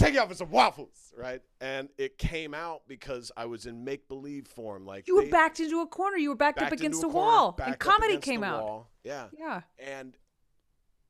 Me 0.00 0.06
take 0.06 0.14
you 0.14 0.20
out 0.20 0.28
for 0.28 0.34
some 0.34 0.50
waffles, 0.50 1.12
right? 1.16 1.40
And 1.60 1.88
it 1.98 2.18
came 2.18 2.52
out 2.54 2.82
because 2.86 3.32
I 3.36 3.46
was 3.46 3.66
in 3.66 3.84
make 3.84 4.08
believe 4.08 4.46
form. 4.46 4.84
Like 4.84 5.06
You 5.08 5.16
were 5.16 5.22
they- 5.22 5.30
backed 5.30 5.60
into 5.60 5.80
a 5.80 5.86
corner. 5.86 6.16
You 6.16 6.30
were 6.30 6.36
backed, 6.36 6.58
backed 6.58 6.72
up 6.72 6.78
against 6.78 7.02
a 7.02 7.06
a 7.06 7.10
corner, 7.10 7.26
wall, 7.30 7.60
and 7.64 7.78
comedy 7.78 8.18
came 8.18 8.44
out. 8.44 8.62
wall. 8.62 8.90
Yeah 9.04 9.28
Yeah. 9.38 9.62
and 9.78 10.16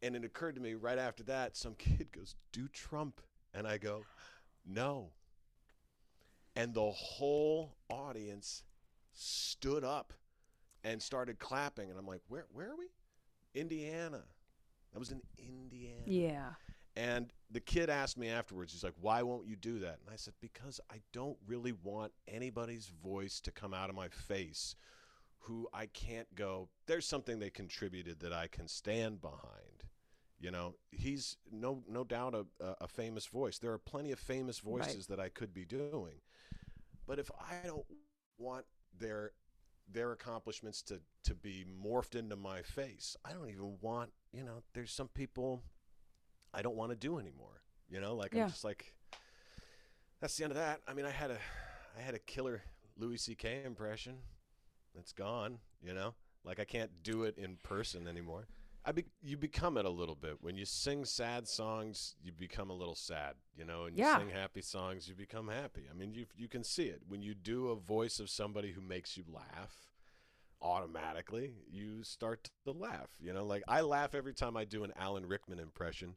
and 0.02 0.14
it 0.14 0.24
occurred 0.24 0.54
to 0.56 0.60
me 0.60 0.74
right 0.74 0.98
after 0.98 1.22
that 1.24 1.56
some 1.56 1.74
kid 1.74 2.12
goes 2.12 2.34
do 2.52 2.68
trump 2.68 3.22
and 3.54 3.66
i 3.66 3.78
go 3.78 4.04
no 4.66 5.10
and 6.54 6.74
the 6.74 6.90
whole 6.90 7.74
audience 7.88 8.62
stood 9.14 9.82
up 9.84 10.12
and 10.84 11.00
started 11.02 11.38
clapping 11.38 11.88
and 11.90 11.98
i'm 11.98 12.06
like 12.06 12.20
where 12.28 12.44
where 12.52 12.70
are 12.70 12.76
we 12.76 12.88
indiana 13.54 14.22
that 14.92 14.98
was 14.98 15.10
in 15.10 15.22
indiana 15.38 16.02
Yeah. 16.04 16.50
And 16.96 17.32
the 17.50 17.60
kid 17.60 17.90
asked 17.90 18.18
me 18.18 18.28
afterwards, 18.28 18.72
he's 18.72 18.82
like, 18.84 18.94
why 19.00 19.22
won't 19.22 19.46
you 19.46 19.56
do 19.56 19.78
that? 19.80 19.98
And 20.04 20.12
I 20.12 20.16
said, 20.16 20.34
because 20.40 20.80
I 20.90 20.96
don't 21.12 21.36
really 21.46 21.72
want 21.72 22.12
anybody's 22.26 22.86
voice 22.88 23.40
to 23.40 23.52
come 23.52 23.74
out 23.74 23.90
of 23.90 23.96
my 23.96 24.08
face 24.08 24.74
who 25.40 25.68
I 25.72 25.86
can't 25.86 26.32
go, 26.34 26.70
there's 26.86 27.06
something 27.06 27.38
they 27.38 27.50
contributed 27.50 28.20
that 28.20 28.32
I 28.32 28.48
can 28.48 28.66
stand 28.66 29.20
behind. 29.20 29.84
You 30.38 30.50
know, 30.50 30.74
he's 30.90 31.36
no 31.50 31.82
no 31.88 32.04
doubt 32.04 32.34
a, 32.34 32.74
a, 32.80 32.88
famous 32.88 33.26
voice. 33.26 33.58
There 33.58 33.72
are 33.72 33.78
plenty 33.78 34.12
of 34.12 34.18
famous 34.18 34.62
Right. 34.64 34.84
voices 34.84 35.06
that 35.06 35.18
I 35.20 35.30
could 35.30 35.54
be 35.54 35.64
doing. 35.64 36.20
But 37.06 37.18
if 37.18 37.30
I 37.40 37.66
don't 37.66 37.86
want 38.38 38.66
their 38.98 39.32
their 39.90 40.12
accomplishments 40.12 40.82
to, 40.82 41.00
to 41.24 41.34
be 41.34 41.64
morphed 41.64 42.16
into 42.16 42.36
my 42.36 42.62
face, 42.62 43.16
I 43.24 43.32
don't 43.32 43.48
even 43.48 43.78
want, 43.80 44.10
you 44.32 44.42
know, 44.42 44.62
there's 44.74 44.92
some 44.92 45.08
people 45.08 45.62
I 46.56 46.62
don't 46.62 46.74
want 46.76 46.90
to 46.90 46.96
do 46.96 47.18
anymore. 47.18 47.62
You 47.88 48.00
know, 48.00 48.16
like 48.16 48.32
Yeah. 48.34 48.44
I'm 48.44 48.48
just 48.50 48.64
like 48.64 48.94
that's 50.20 50.36
the 50.36 50.44
end 50.44 50.52
of 50.52 50.56
that. 50.56 50.80
I 50.88 50.94
mean, 50.94 51.04
I 51.06 51.10
had 51.10 51.30
a 51.30 51.38
I 51.96 52.00
had 52.02 52.14
a 52.14 52.18
killer 52.18 52.62
Louis 52.96 53.18
C.K. 53.18 53.62
impression. 53.64 54.16
It's 54.98 55.12
gone. 55.12 55.58
You 55.82 55.92
know, 55.94 56.14
like 56.44 56.58
I 56.58 56.64
can't 56.64 57.02
do 57.02 57.24
it 57.24 57.36
in 57.38 57.58
person 57.62 58.08
anymore. 58.08 58.48
I 58.88 58.92
be, 58.92 59.04
you 59.20 59.36
become 59.36 59.76
it 59.78 59.84
a 59.84 59.90
little 59.90 60.14
bit 60.14 60.36
when 60.40 60.56
you 60.56 60.64
sing 60.64 61.04
sad 61.04 61.48
songs. 61.48 62.14
You 62.22 62.30
become 62.32 62.70
a 62.70 62.72
little 62.72 62.94
sad. 62.94 63.34
You 63.56 63.64
know, 63.64 63.84
and 63.84 63.98
you 63.98 64.04
Yeah. 64.04 64.18
sing 64.18 64.30
happy 64.30 64.62
songs. 64.62 65.08
You 65.08 65.14
become 65.16 65.48
happy. 65.48 65.86
I 65.90 65.94
mean, 65.94 66.14
you 66.14 66.26
you 66.36 66.48
can 66.48 66.64
see 66.64 66.84
it 66.86 67.02
when 67.06 67.20
you 67.20 67.34
do 67.34 67.68
a 67.68 67.76
voice 67.76 68.18
of 68.20 68.30
somebody 68.30 68.72
who 68.72 68.80
makes 68.80 69.16
you 69.16 69.24
laugh. 69.28 69.90
Automatically, 70.62 71.52
you 71.70 72.02
start 72.02 72.48
to 72.64 72.72
laugh. 72.72 73.10
You 73.20 73.34
know, 73.34 73.44
like 73.44 73.62
I 73.68 73.82
laugh 73.82 74.14
every 74.14 74.32
time 74.32 74.56
I 74.56 74.64
do 74.64 74.84
an 74.84 74.92
Alan 74.96 75.26
Rickman 75.26 75.58
impression 75.58 76.16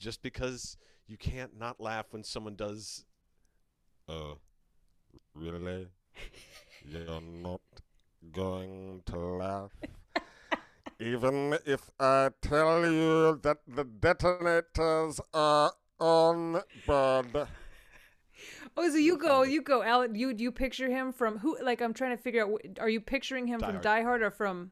just 0.00 0.22
because 0.22 0.76
you 1.06 1.16
can't 1.16 1.56
not 1.56 1.80
laugh 1.80 2.06
when 2.10 2.24
someone 2.24 2.56
does. 2.56 3.04
Uh, 4.08 4.34
really? 5.34 5.88
You're 6.84 7.20
not 7.20 7.60
going 8.32 9.02
to 9.06 9.18
laugh? 9.18 9.70
Even 10.98 11.56
if 11.64 11.90
I 12.00 12.30
tell 12.42 12.90
you 12.90 13.38
that 13.42 13.58
the 13.68 13.84
detonators 13.84 15.20
are 15.32 15.72
on 15.98 16.62
board. 16.86 17.48
Oh, 18.76 18.90
so 18.90 18.96
you 18.96 19.18
go, 19.18 19.42
you 19.42 19.62
go, 19.62 19.82
Alan. 19.82 20.14
You 20.14 20.34
you 20.36 20.50
picture 20.50 20.88
him 20.88 21.12
from 21.12 21.38
who? 21.38 21.56
Like 21.62 21.82
I'm 21.82 21.92
trying 21.92 22.16
to 22.16 22.22
figure 22.22 22.44
out. 22.44 22.60
Are 22.78 22.88
you 22.88 23.00
picturing 23.00 23.46
him 23.46 23.60
Die 23.60 23.66
from 23.66 23.74
Hard. 23.74 23.84
Die 23.84 24.02
Hard 24.02 24.22
or 24.22 24.30
from 24.30 24.70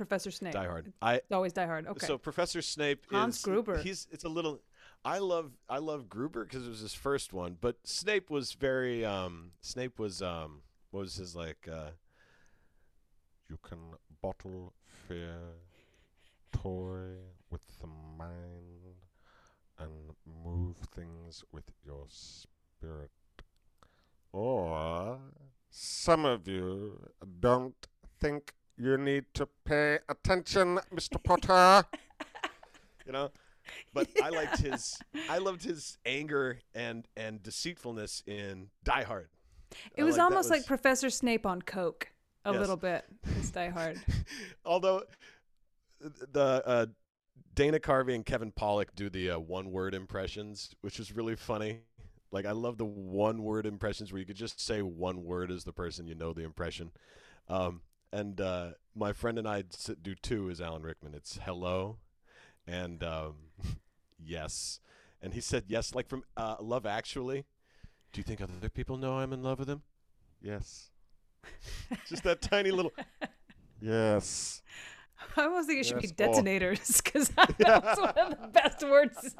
Professor 0.00 0.30
Snape? 0.30 0.54
Die 0.54 0.66
Hard. 0.66 0.92
I 1.02 1.16
It's 1.16 1.30
always 1.30 1.52
Die 1.52 1.66
Hard. 1.66 1.86
Okay. 1.86 2.06
so 2.06 2.16
Professor 2.16 2.62
Snape 2.62 3.04
Hans 3.10 3.36
is 3.36 3.42
Gruber. 3.42 3.76
He's 3.78 4.06
it's 4.10 4.24
a 4.24 4.30
little. 4.30 4.60
I 5.04 5.18
love 5.18 5.52
I 5.68 5.76
love 5.76 6.08
Gruber 6.08 6.44
because 6.46 6.66
it 6.66 6.70
was 6.70 6.80
his 6.80 6.94
first 6.94 7.34
one, 7.34 7.58
but 7.60 7.76
Snape 7.84 8.30
was 8.30 8.54
very 8.54 9.04
um 9.04 9.52
Snape 9.60 9.98
was 9.98 10.22
um 10.22 10.62
what 10.90 11.00
was 11.00 11.16
his 11.16 11.36
like 11.36 11.68
uh 11.70 11.90
You 13.50 13.58
can 13.62 13.78
bottle 14.22 14.72
fear, 15.06 15.36
toy 16.50 17.16
with 17.50 17.66
the 17.80 17.88
mind, 18.16 18.96
and 19.78 19.90
move 20.44 20.76
things 20.94 21.44
with 21.52 21.70
your 21.84 22.06
spirit. 22.08 23.10
Or 24.32 25.18
some 25.70 26.24
of 26.24 26.48
you 26.48 27.10
don't 27.40 27.86
think 28.18 28.54
you 28.80 28.96
need 28.96 29.24
to 29.34 29.46
pay 29.64 29.98
attention, 30.08 30.78
Mr. 30.94 31.22
Potter. 31.22 31.86
you 33.06 33.12
know 33.12 33.30
but 33.94 34.08
i 34.22 34.28
liked 34.30 34.58
his 34.58 34.98
i 35.28 35.38
loved 35.38 35.62
his 35.62 35.96
anger 36.04 36.58
and 36.74 37.06
and 37.16 37.40
deceitfulness 37.42 38.22
in 38.26 38.68
die 38.84 39.02
hard 39.04 39.28
It 39.96 40.02
I 40.02 40.04
was 40.04 40.12
like- 40.12 40.18
that 40.18 40.24
almost 40.24 40.50
like 40.50 40.66
Professor 40.66 41.08
Snape 41.10 41.46
on 41.46 41.62
coke 41.62 42.08
a 42.44 42.52
Yes. 42.52 42.60
little 42.60 42.76
bit. 42.76 43.04
It's 43.38 43.50
Die 43.58 43.68
Hard. 43.68 44.00
although 44.64 45.02
the 46.00 46.62
uh 46.66 46.86
dana 47.54 47.78
carvey 47.78 48.14
and 48.14 48.24
kevin 48.24 48.50
pollak 48.52 48.88
do 48.96 49.10
the 49.10 49.30
uh, 49.30 49.38
one 49.38 49.70
word 49.70 49.94
impressions 49.94 50.74
which 50.80 50.98
is 50.98 51.14
really 51.14 51.36
funny 51.36 51.80
like 52.32 52.46
i 52.46 52.52
love 52.52 52.78
the 52.78 52.84
one 52.84 53.42
word 53.42 53.66
impressions 53.66 54.12
where 54.12 54.18
you 54.20 54.26
could 54.26 54.36
just 54.36 54.60
say 54.60 54.82
one 54.82 55.24
word 55.24 55.50
as 55.50 55.64
the 55.64 55.72
person 55.72 56.06
you 56.06 56.14
know 56.14 56.32
the 56.32 56.42
impression 56.44 56.90
um 57.48 57.82
and 58.12 58.40
uh 58.40 58.70
my 58.94 59.12
friend 59.12 59.38
and 59.38 59.48
I 59.48 59.64
do 60.02 60.14
two 60.14 60.48
is 60.48 60.60
alan 60.60 60.82
rickman 60.82 61.14
it's 61.14 61.38
hello 61.44 61.98
and 62.66 63.02
um 63.02 63.34
yes 64.18 64.80
and 65.22 65.32
he 65.34 65.40
said 65.40 65.64
yes 65.68 65.94
like 65.94 66.08
from 66.08 66.24
uh, 66.36 66.56
love 66.60 66.86
actually 66.86 67.44
do 68.12 68.18
you 68.18 68.24
think 68.24 68.40
other 68.40 68.68
people 68.68 68.96
know 68.96 69.18
i'm 69.18 69.32
in 69.32 69.42
love 69.42 69.58
with 69.58 69.68
him 69.68 69.82
yes 70.42 70.90
just 72.08 72.24
that 72.24 72.40
tiny 72.42 72.70
little 72.70 72.92
Yes. 73.80 74.62
I 75.36 75.44
almost 75.44 75.68
think 75.68 75.80
it 75.80 75.86
should 75.86 76.00
be 76.00 76.08
Yes, 76.08 76.12
oh. 76.20 76.26
detonators 76.26 77.00
because 77.00 77.28
that 77.30 77.58
was 77.58 77.98
one 77.98 78.18
of 78.18 78.30
the 78.30 78.48
best 78.48 78.82
words. 78.82 79.36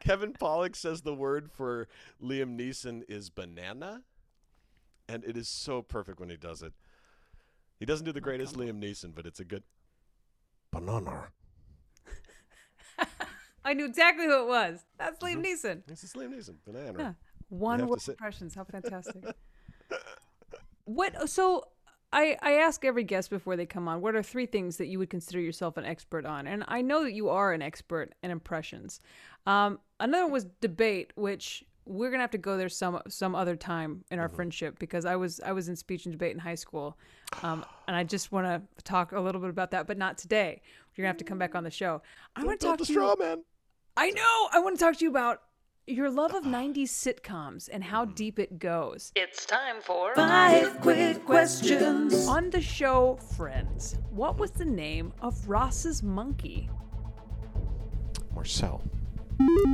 Kevin 0.00 0.32
Pollak 0.32 0.76
says 0.76 1.02
the 1.02 1.14
word 1.14 1.50
for 1.50 1.88
Liam 2.22 2.58
Neeson 2.58 3.02
is 3.08 3.30
banana, 3.30 4.02
and 5.08 5.24
it 5.24 5.36
is 5.36 5.48
so 5.48 5.82
perfect 5.82 6.20
when 6.20 6.30
he 6.30 6.36
does 6.36 6.62
it. 6.62 6.72
He 7.78 7.86
doesn't 7.86 8.04
do 8.04 8.12
the 8.12 8.20
greatest 8.20 8.56
Liam 8.56 8.82
Neeson, 8.82 9.14
but 9.14 9.26
it's 9.26 9.40
a 9.40 9.44
good 9.44 9.62
Banana. 10.70 11.28
I 13.64 13.74
knew 13.74 13.86
exactly 13.86 14.26
who 14.26 14.42
it 14.42 14.48
was. 14.48 14.84
That's 14.98 15.18
Liam 15.20 15.44
Neeson. 15.44 15.82
This 15.86 16.04
is 16.04 16.12
Liam 16.12 16.34
Neeson, 16.34 16.56
banana. 16.64 16.98
Yeah. 16.98 17.12
One 17.48 17.86
word 17.86 18.00
impressions. 18.06 18.54
How 18.54 18.64
fantastic. 18.64 19.22
what 20.84 21.28
so 21.28 21.64
I, 22.12 22.36
I 22.40 22.52
ask 22.52 22.84
every 22.84 23.04
guest 23.04 23.30
before 23.30 23.56
they 23.56 23.66
come 23.66 23.88
on, 23.88 24.00
what 24.00 24.14
are 24.14 24.22
three 24.22 24.46
things 24.46 24.78
that 24.78 24.86
you 24.86 24.98
would 24.98 25.10
consider 25.10 25.40
yourself 25.40 25.76
an 25.76 25.84
expert 25.84 26.24
on? 26.24 26.46
And 26.46 26.64
I 26.68 26.80
know 26.82 27.04
that 27.04 27.12
you 27.12 27.28
are 27.28 27.52
an 27.52 27.62
expert 27.62 28.14
in 28.22 28.30
impressions. 28.30 29.00
Um, 29.46 29.78
another 30.00 30.26
was 30.26 30.46
debate, 30.60 31.12
which 31.16 31.64
we're 31.88 32.10
gonna 32.10 32.22
have 32.22 32.30
to 32.32 32.38
go 32.38 32.56
there 32.56 32.68
some 32.68 33.00
some 33.08 33.34
other 33.34 33.56
time 33.56 34.04
in 34.10 34.18
our 34.18 34.28
friendship 34.28 34.78
because 34.78 35.04
I 35.04 35.16
was 35.16 35.40
I 35.40 35.52
was 35.52 35.68
in 35.68 35.76
speech 35.76 36.04
and 36.04 36.12
debate 36.12 36.32
in 36.32 36.38
high 36.38 36.54
school, 36.54 36.98
um, 37.42 37.64
and 37.86 37.96
I 37.96 38.04
just 38.04 38.30
want 38.30 38.46
to 38.46 38.84
talk 38.84 39.12
a 39.12 39.20
little 39.20 39.40
bit 39.40 39.50
about 39.50 39.70
that, 39.72 39.86
but 39.86 39.96
not 39.96 40.18
today. 40.18 40.60
You're 40.94 41.04
gonna 41.04 41.08
have 41.08 41.16
to 41.18 41.24
come 41.24 41.38
back 41.38 41.54
on 41.54 41.64
the 41.64 41.70
show. 41.70 42.02
I 42.36 42.44
want 42.44 42.60
to 42.60 42.66
talk 42.66 42.78
the 42.78 42.84
to 42.84 42.92
you. 42.92 42.98
straw 42.98 43.14
man. 43.18 43.42
I 43.96 44.10
know. 44.10 44.48
I 44.52 44.60
want 44.60 44.78
to 44.78 44.84
talk 44.84 44.96
to 44.98 45.04
you 45.04 45.10
about 45.10 45.42
your 45.86 46.10
love 46.10 46.34
of 46.34 46.44
90s 46.44 46.90
sitcoms 46.90 47.68
and 47.72 47.82
how 47.82 48.04
deep 48.04 48.38
it 48.38 48.58
goes. 48.58 49.10
It's 49.16 49.46
time 49.46 49.76
for 49.80 50.14
five 50.14 50.80
quick 50.82 51.24
questions. 51.24 52.28
On 52.28 52.50
the 52.50 52.60
show 52.60 53.16
Friends, 53.36 53.96
what 54.10 54.38
was 54.38 54.50
the 54.50 54.66
name 54.66 55.12
of 55.22 55.48
Ross's 55.48 56.02
monkey? 56.02 56.68
Marcel. 58.34 58.82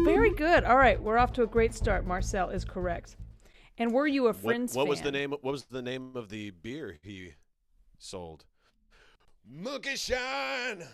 Very 0.05 0.31
good. 0.31 0.65
All 0.65 0.77
right, 0.77 1.01
we're 1.01 1.19
off 1.19 1.33
to 1.35 1.43
a 1.43 1.47
great 1.47 1.75
start. 1.75 2.07
Marcel 2.07 2.51
is 2.51 2.65
correct. 2.65 3.17
And 3.79 3.93
were 3.93 4.07
you 4.07 4.25
a 4.25 4.29
What, 4.29 4.37
Friends 4.37 4.77
what 4.77 4.87
was 4.87 5.01
the 5.01 5.11
name? 5.11 5.31
What 5.31 5.43
was 5.45 5.65
the 5.65 5.83
name 5.83 6.13
of 6.15 6.29
the 6.29 6.51
beer 6.51 6.99
he 7.03 7.33
sold? 7.99 8.45
Monkey 9.49 9.97
Shine. 9.97 10.85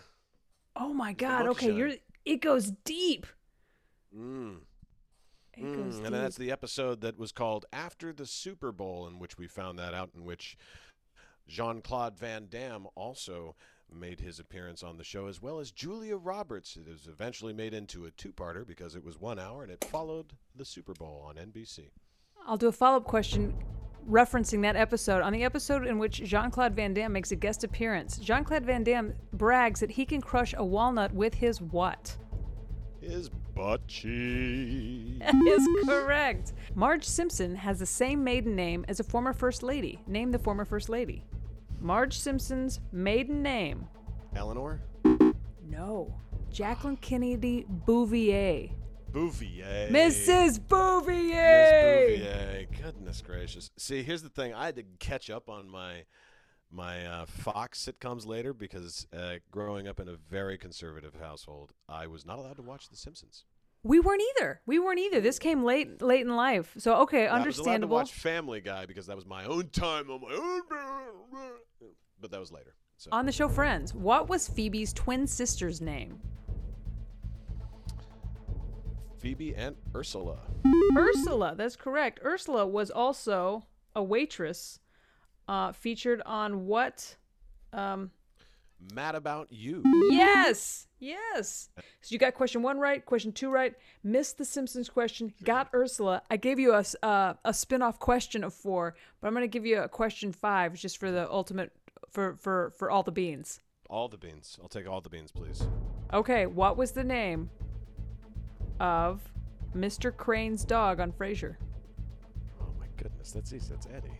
Oh 0.75 0.93
my 0.93 1.13
God. 1.13 1.47
Okay, 1.47 1.67
Shine. 1.67 1.77
you're. 1.77 1.91
It 2.25 2.41
goes 2.41 2.71
deep. 2.85 3.27
Mm. 4.15 4.57
It 5.53 5.61
goes 5.63 5.99
Mm, 5.99 6.05
and 6.05 6.15
that's 6.15 6.37
the 6.37 6.51
episode 6.51 7.01
that 7.01 7.17
was 7.17 7.31
called 7.31 7.65
After 7.73 8.13
the 8.13 8.25
Super 8.25 8.71
Bowl, 8.71 9.05
in 9.07 9.19
which 9.19 9.37
we 9.37 9.47
found 9.47 9.77
that 9.79 9.93
out, 9.93 10.11
in 10.15 10.23
which 10.23 10.57
Jean 11.47 11.81
Claude 11.81 12.17
Van 12.17 12.47
Damme 12.49 12.87
also 12.95 13.55
made 13.93 14.19
his 14.19 14.39
appearance 14.39 14.83
on 14.83 14.97
the 14.97 15.03
show, 15.03 15.27
as 15.27 15.41
well 15.41 15.59
as 15.59 15.71
Julia 15.71 16.17
Roberts. 16.17 16.77
It 16.77 16.89
was 16.89 17.07
eventually 17.07 17.53
made 17.53 17.73
into 17.73 18.05
a 18.05 18.11
two 18.11 18.31
parter 18.31 18.65
because 18.65 18.95
it 18.95 19.03
was 19.03 19.19
one 19.19 19.39
hour 19.39 19.63
and 19.63 19.71
it 19.71 19.83
followed 19.91 20.33
the 20.55 20.65
Super 20.65 20.93
Bowl 20.93 21.25
on 21.27 21.35
NBC. 21.35 21.89
I'll 22.45 22.57
do 22.57 22.67
a 22.67 22.71
follow 22.71 22.97
up 22.97 23.05
question 23.05 23.53
referencing 24.09 24.61
that 24.63 24.75
episode. 24.75 25.21
On 25.21 25.33
the 25.33 25.43
episode 25.43 25.85
in 25.85 25.99
which 25.99 26.23
Jean 26.23 26.51
Claude 26.51 26.75
Van 26.75 26.93
Damme 26.93 27.13
makes 27.13 27.31
a 27.31 27.35
guest 27.35 27.63
appearance, 27.63 28.17
Jean 28.17 28.43
Claude 28.43 28.65
Van 28.65 28.83
Damme 28.83 29.13
brags 29.33 29.79
that 29.79 29.91
he 29.91 30.05
can 30.05 30.21
crush 30.21 30.53
a 30.57 30.63
walnut 30.65 31.13
with 31.13 31.35
his 31.35 31.61
what? 31.61 32.17
His 32.99 33.29
butt 33.29 33.87
cheek. 33.87 35.19
That 35.19 35.35
is 35.45 35.67
correct. 35.85 36.53
Marge 36.73 37.03
Simpson 37.05 37.55
has 37.55 37.77
the 37.77 37.85
same 37.85 38.23
maiden 38.23 38.55
name 38.55 38.85
as 38.87 38.99
a 38.99 39.03
former 39.03 39.33
First 39.33 39.61
Lady. 39.61 40.01
Name 40.07 40.31
the 40.31 40.39
former 40.39 40.65
First 40.65 40.89
Lady. 40.89 41.23
Marge 41.81 42.19
Simpson's 42.19 42.79
maiden 42.91 43.41
name. 43.41 43.87
Eleanor? 44.35 44.81
No. 45.67 46.13
Jacqueline 46.51 46.97
Kennedy 46.97 47.65
Bouvier. 47.67 48.69
Bouvier. 49.11 49.89
Mrs. 49.89 50.59
Bouvier! 50.67 52.07
Bouvier. 52.07 52.67
Goodness 52.81 53.23
gracious. 53.25 53.71
See, 53.77 54.03
here's 54.03 54.21
the 54.21 54.29
thing. 54.29 54.53
I 54.53 54.67
had 54.67 54.75
to 54.75 54.83
catch 54.99 55.29
up 55.29 55.49
on 55.49 55.67
my 55.67 56.05
my 56.73 57.05
uh, 57.05 57.25
Fox 57.25 57.85
sitcoms 57.85 58.25
later 58.25 58.53
because 58.53 59.05
uh, 59.11 59.35
growing 59.49 59.87
up 59.87 59.99
in 59.99 60.07
a 60.07 60.15
very 60.15 60.57
conservative 60.57 61.15
household, 61.19 61.73
I 61.89 62.07
was 62.07 62.25
not 62.25 62.37
allowed 62.37 62.57
to 62.57 62.61
watch 62.61 62.89
The 62.89 62.95
Simpsons. 62.95 63.43
We 63.83 63.99
weren't 63.99 64.21
either. 64.37 64.61
We 64.65 64.79
weren't 64.79 64.99
either. 64.99 65.21
This 65.21 65.39
came 65.39 65.63
late 65.63 66.01
late 66.01 66.21
in 66.21 66.35
life. 66.35 66.73
So 66.77 66.97
okay, 67.03 67.27
understandable. 67.27 67.97
I 67.97 68.01
was 68.01 68.09
allowed 68.09 68.09
to 68.09 68.11
watch 68.11 68.13
Family 68.13 68.61
Guy 68.61 68.85
because 68.85 69.07
that 69.07 69.15
was 69.15 69.25
my 69.25 69.45
own 69.45 69.69
time 69.69 70.09
on 70.09 70.21
my 70.21 70.33
own. 70.33 70.61
But 72.21 72.29
that 72.29 72.39
was 72.39 72.51
later. 72.51 72.75
So 72.97 73.09
On 73.11 73.25
the 73.25 73.31
show 73.31 73.49
Friends, 73.49 73.95
what 73.95 74.29
was 74.29 74.47
Phoebe's 74.47 74.93
twin 74.93 75.25
sister's 75.25 75.81
name? 75.81 76.19
Phoebe 79.17 79.55
and 79.55 79.75
Ursula. 79.95 80.37
Ursula, 80.95 81.55
that's 81.57 81.75
correct. 81.75 82.19
Ursula 82.23 82.67
was 82.67 82.91
also 82.91 83.65
a 83.95 84.03
waitress 84.03 84.79
uh, 85.47 85.71
featured 85.71 86.21
on 86.27 86.67
what? 86.67 87.15
Um, 87.73 88.11
Mad 88.93 89.15
About 89.15 89.47
You. 89.51 89.83
yes, 90.11 90.87
yes. 90.99 91.69
So 92.01 92.13
you 92.13 92.17
got 92.17 92.33
question 92.33 92.61
one 92.61 92.79
right, 92.79 93.05
question 93.05 93.31
two 93.31 93.49
right, 93.51 93.73
missed 94.03 94.37
the 94.37 94.45
Simpsons 94.45 94.89
question, 94.89 95.33
got 95.43 95.69
Ursula. 95.73 96.21
I 96.29 96.37
gave 96.37 96.59
you 96.59 96.73
a, 96.73 96.83
uh, 97.03 97.33
a 97.45 97.53
spin 97.53 97.81
off 97.81 97.99
question 97.99 98.43
of 98.43 98.53
four, 98.53 98.95
but 99.21 99.27
I'm 99.27 99.33
going 99.33 99.43
to 99.43 99.47
give 99.47 99.65
you 99.65 99.81
a 99.81 99.87
question 99.89 100.31
five 100.31 100.73
just 100.75 100.97
for 100.97 101.11
the 101.11 101.29
ultimate, 101.31 101.71
for, 102.09 102.35
for, 102.39 102.71
for 102.77 102.89
all 102.91 103.03
the 103.03 103.11
beans. 103.11 103.61
All 103.89 104.07
the 104.07 104.17
beans. 104.17 104.57
I'll 104.61 104.69
take 104.69 104.87
all 104.89 105.01
the 105.01 105.09
beans, 105.09 105.31
please. 105.31 105.63
Okay, 106.13 106.45
what 106.45 106.77
was 106.77 106.91
the 106.91 107.03
name 107.03 107.49
of 108.79 109.21
Mr. 109.75 110.15
Crane's 110.15 110.63
dog 110.63 110.99
on 110.99 111.11
Frasier? 111.11 111.55
Oh 112.61 112.67
my 112.79 112.87
goodness, 112.97 113.31
that's 113.31 113.53
easy. 113.53 113.67
That's 113.69 113.87
Eddie. 113.87 114.11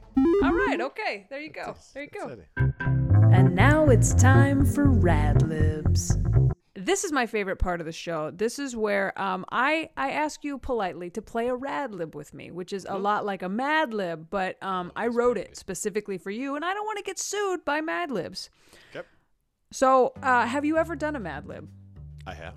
All 0.44 0.54
right, 0.54 0.80
okay, 0.82 1.26
there 1.30 1.40
you 1.42 1.50
go. 1.52 1.62
That's- 1.68 1.92
There 1.94 2.04
you 2.04 2.10
that's 2.14 2.26
go. 2.26 2.32
Eddie. 2.32 2.71
Now 3.52 3.90
it's 3.90 4.14
time 4.14 4.66
for 4.66 4.90
Rad 4.90 5.42
Libs. 5.42 6.18
This 6.74 7.04
is 7.04 7.12
my 7.12 7.26
favorite 7.26 7.58
part 7.58 7.82
of 7.82 7.86
the 7.86 7.92
show. 7.92 8.32
This 8.32 8.60
is 8.60 8.78
where 8.78 9.12
um, 9.22 9.44
I 9.52 9.90
I 9.98 10.12
ask 10.12 10.46
you 10.46 10.58
politely 10.58 11.10
to 11.10 11.22
play 11.22 11.50
a 11.50 11.56
Rad 11.56 11.94
Lib 11.94 12.16
with 12.16 12.34
me, 12.34 12.50
which 12.50 12.72
is 12.72 12.88
a 12.90 12.98
lot 12.98 13.26
like 13.26 13.42
a 13.42 13.50
Mad 13.50 13.94
Lib, 13.94 14.28
but 14.30 14.62
um, 14.64 14.94
I 14.96 15.08
wrote 15.08 15.38
it 15.38 15.58
specifically 15.58 16.18
for 16.18 16.32
you, 16.32 16.56
and 16.56 16.64
I 16.64 16.74
don't 16.74 16.86
want 16.86 17.00
to 17.00 17.04
get 17.04 17.20
sued 17.20 17.66
by 17.66 17.82
Mad 17.82 18.10
Libs. 18.10 18.50
Yep. 18.96 19.06
So, 19.74 20.14
uh, 20.24 20.46
have 20.48 20.64
you 20.64 20.78
ever 20.78 20.96
done 20.96 21.18
a 21.18 21.20
Mad 21.20 21.46
Lib? 21.46 21.68
I 22.26 22.34
have. 22.34 22.56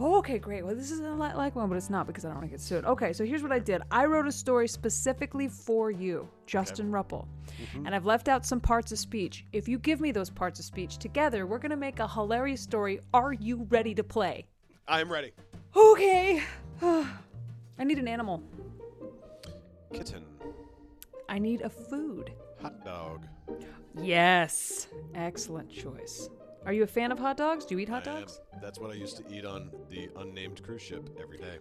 Oh, 0.00 0.18
okay, 0.18 0.38
great. 0.38 0.64
Well, 0.64 0.76
this 0.76 0.92
is 0.92 1.00
a 1.00 1.10
lot 1.10 1.36
like 1.36 1.56
one, 1.56 1.68
but 1.68 1.76
it's 1.76 1.90
not 1.90 2.06
because 2.06 2.24
I 2.24 2.28
don't 2.28 2.38
want 2.38 2.48
to 2.48 2.50
get 2.50 2.60
sued. 2.60 2.84
Okay, 2.84 3.12
so 3.12 3.24
here's 3.24 3.42
what 3.42 3.50
I 3.50 3.58
did. 3.58 3.82
I 3.90 4.04
wrote 4.04 4.28
a 4.28 4.32
story 4.32 4.68
specifically 4.68 5.48
for 5.48 5.90
you, 5.90 6.28
Justin 6.46 6.92
Rupple, 6.92 7.26
mm-hmm. 7.60 7.84
and 7.84 7.94
I've 7.94 8.06
left 8.06 8.28
out 8.28 8.46
some 8.46 8.60
parts 8.60 8.92
of 8.92 8.98
speech. 8.98 9.44
If 9.52 9.66
you 9.66 9.78
give 9.78 10.00
me 10.00 10.12
those 10.12 10.30
parts 10.30 10.60
of 10.60 10.64
speech 10.64 10.98
together, 10.98 11.46
we're 11.46 11.58
gonna 11.58 11.76
make 11.76 11.98
a 11.98 12.06
hilarious 12.06 12.60
story. 12.60 13.00
Are 13.12 13.32
you 13.32 13.66
ready 13.70 13.92
to 13.94 14.04
play? 14.04 14.46
I'm 14.86 15.10
ready. 15.10 15.32
Okay. 15.74 16.42
I 16.82 17.84
need 17.84 17.98
an 17.98 18.08
animal. 18.08 18.42
Kitten. 19.92 20.24
I 21.28 21.38
need 21.38 21.62
a 21.62 21.68
food. 21.68 22.32
Hot 22.62 22.84
dog. 22.84 23.26
Yes. 24.00 24.86
Excellent 25.14 25.70
choice. 25.70 26.30
Are 26.68 26.72
you 26.74 26.82
a 26.82 26.86
fan 26.86 27.10
of 27.10 27.18
hot 27.18 27.38
dogs? 27.38 27.64
Do 27.64 27.74
you 27.74 27.80
eat 27.80 27.88
hot 27.88 28.06
I 28.06 28.10
am. 28.12 28.20
dogs? 28.20 28.40
That's 28.60 28.78
what 28.78 28.90
I 28.90 28.94
used 28.94 29.16
to 29.16 29.24
eat 29.34 29.46
on 29.46 29.70
the 29.88 30.10
unnamed 30.16 30.62
cruise 30.62 30.82
ship 30.82 31.08
every 31.18 31.38
day. 31.38 31.56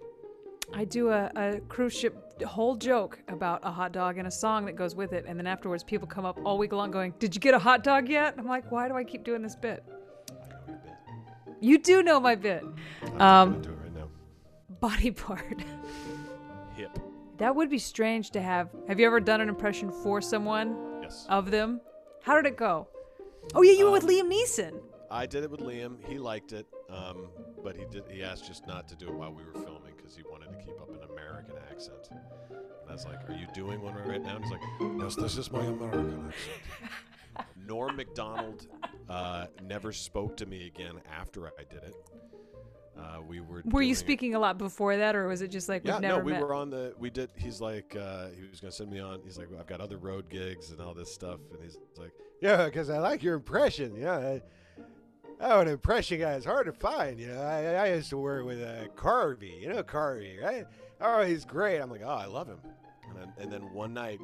I 0.74 0.84
do 0.84 1.12
a, 1.12 1.32
a 1.38 1.62
cruise 1.70 1.94
ship 1.94 2.44
whole 2.44 2.76
joke 2.76 3.18
about 3.30 3.62
a 3.64 3.72
hot 3.72 3.94
dog 3.94 4.18
and 4.18 4.28
a 4.28 4.32
song 4.32 4.66
that 4.66 4.76
goes 4.76 4.96
with 4.96 5.14
it, 5.14 5.24
and 5.26 5.40
then 5.40 5.48
afterwards 5.48 5.82
people 5.82 6.10
come 6.10 6.26
up 6.26 6.38
all 6.44 6.58
week 6.58 6.74
long 6.74 6.92
going, 6.92 7.14
"Did 7.20 7.34
you 7.34 7.40
get 7.40 7.54
a 7.54 7.60
hot 7.60 7.86
dog 7.86 8.10
yet?" 8.10 8.36
I'm 8.38 8.46
like, 8.46 8.70
"Why 8.70 8.90
do 8.90 8.96
I 8.96 9.06
keep 9.06 9.24
doing 9.24 9.42
this 9.42 9.56
bit?" 9.56 9.82
I 10.30 10.34
know 10.34 10.58
your 10.68 10.76
bit. 10.76 11.56
You 11.62 11.78
do 11.78 12.04
know 12.04 12.20
my 12.20 12.36
bit. 12.36 12.66
I'm 13.18 13.22
Um, 13.22 13.52
gonna 13.54 13.64
do 13.64 13.70
it 13.70 13.78
right 13.82 13.96
now. 13.96 14.10
Body 14.82 15.12
part. 15.26 15.62
Hip. 16.76 17.00
That 17.38 17.56
would 17.56 17.70
be 17.70 17.80
strange 17.80 18.32
to 18.32 18.42
have. 18.42 18.68
Have 18.90 19.00
you 19.00 19.06
ever 19.06 19.22
done 19.22 19.40
an 19.40 19.48
impression 19.48 19.90
for 19.90 20.20
someone 20.20 20.76
Yes. 21.02 21.26
of 21.30 21.50
them? 21.50 21.80
How 22.24 22.36
did 22.36 22.46
it 22.46 22.58
go? 22.58 22.90
Oh 23.56 23.62
yeah, 23.62 23.72
you 23.72 23.86
were 23.86 23.92
with 23.92 24.04
Um, 24.04 24.10
Liam 24.10 24.30
Neeson. 24.30 24.82
I 25.10 25.26
did 25.26 25.44
it 25.44 25.50
with 25.52 25.62
Liam. 25.62 25.98
He 26.06 26.18
liked 26.18 26.52
it, 26.54 26.68
um, 26.90 27.30
but 27.64 27.76
he 27.78 27.86
did. 27.92 28.04
He 28.10 28.24
asked 28.24 28.46
just 28.46 28.68
not 28.68 28.88
to 28.90 28.96
do 28.96 29.08
it 29.08 29.14
while 29.14 29.32
we 29.34 29.44
were 29.44 29.54
filming 29.54 29.94
because 29.96 30.16
he 30.16 30.24
wanted 30.30 30.52
to 30.52 30.58
keep 30.58 30.80
up 30.82 30.90
an 30.90 31.10
American 31.10 31.56
accent. 31.72 32.10
And 32.50 32.90
I 32.90 32.94
was 32.94 33.06
like, 33.06 33.30
"Are 33.30 33.34
you 33.34 33.48
doing 33.54 33.82
one 33.82 33.96
right 33.96 34.22
now?" 34.22 34.36
And 34.36 34.44
he's 34.44 34.52
like, 34.52 34.62
"Yes, 35.00 35.16
this 35.16 35.38
is 35.38 35.52
my 35.52 35.64
American 35.64 36.28
accent." 36.28 37.48
Norm 37.68 37.96
Macdonald 37.96 38.68
uh, 39.10 39.46
never 39.64 39.92
spoke 39.92 40.38
to 40.38 40.46
me 40.46 40.68
again 40.68 40.96
after 41.20 41.48
I 41.48 41.64
did 41.70 41.84
it. 41.84 41.96
Uh, 42.98 43.22
we 43.22 43.40
were. 43.42 43.62
Were 43.66 43.82
you 43.82 43.90
doing- 43.90 43.96
speaking 43.96 44.36
a 44.36 44.40
lot 44.40 44.58
before 44.58 44.98
that, 44.98 45.16
or 45.16 45.28
was 45.28 45.42
it 45.42 45.50
just 45.52 45.70
like 45.70 45.84
Yeah, 45.86 45.94
we've 45.94 46.02
never 46.02 46.18
no, 46.20 46.24
we 46.26 46.32
met? 46.34 46.42
were 46.42 46.54
on 46.54 46.70
the. 46.70 46.94
We 46.98 47.10
did. 47.12 47.30
He's 47.36 47.62
like, 47.62 47.96
uh, 47.96 48.28
he 48.36 48.48
was 48.50 48.60
gonna 48.60 48.72
send 48.72 48.90
me 48.90 49.00
on. 49.00 49.22
He's 49.24 49.38
like, 49.38 49.48
I've 49.58 49.68
got 49.68 49.80
other 49.82 49.98
road 49.98 50.30
gigs 50.30 50.72
and 50.72 50.82
all 50.82 50.94
this 50.94 51.14
stuff, 51.14 51.40
and 51.54 51.62
he's 51.64 51.78
like, 51.98 52.12
Yeah, 52.42 52.66
because 52.66 52.90
I 52.90 52.98
like 52.98 53.22
your 53.22 53.36
impression. 53.36 53.96
Yeah, 53.96 54.18
I, 54.18 54.42
oh, 55.42 55.60
an 55.62 55.68
impression 55.68 56.20
guy 56.20 56.34
is 56.34 56.46
hard 56.46 56.66
to 56.66 56.74
find. 56.74 57.20
You 57.20 57.28
know, 57.28 57.42
I, 57.42 57.64
I 57.74 57.94
used 57.94 58.10
to 58.10 58.18
work 58.18 58.46
with 58.46 58.62
uh, 58.62 58.88
Carvey. 58.96 59.62
You 59.62 59.70
know 59.70 59.84
Carvey, 59.84 60.42
right? 60.42 60.66
Oh, 61.02 61.24
he's 61.24 61.46
great. 61.46 61.80
I'm 61.80 61.90
like, 61.92 62.02
oh, 62.04 62.10
I 62.10 62.26
love 62.26 62.48
him. 62.48 62.60
And 63.10 63.18
then, 63.18 63.34
and 63.38 63.52
then 63.52 63.74
one 63.74 63.94
night, 63.94 64.20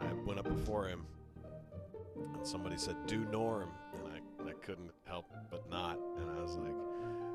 I 0.00 0.12
went 0.26 0.38
up 0.38 0.48
before 0.48 0.86
him, 0.86 1.06
and 2.16 2.46
somebody 2.46 2.76
said, 2.76 2.96
"Do 3.06 3.20
Norm," 3.26 3.70
and 3.94 4.12
I, 4.12 4.50
I 4.50 4.52
couldn't 4.54 4.90
help 5.04 5.26
but 5.50 5.68
not, 5.70 5.98
and 6.18 6.30
I 6.30 6.42
was 6.42 6.56
like, 6.56 6.74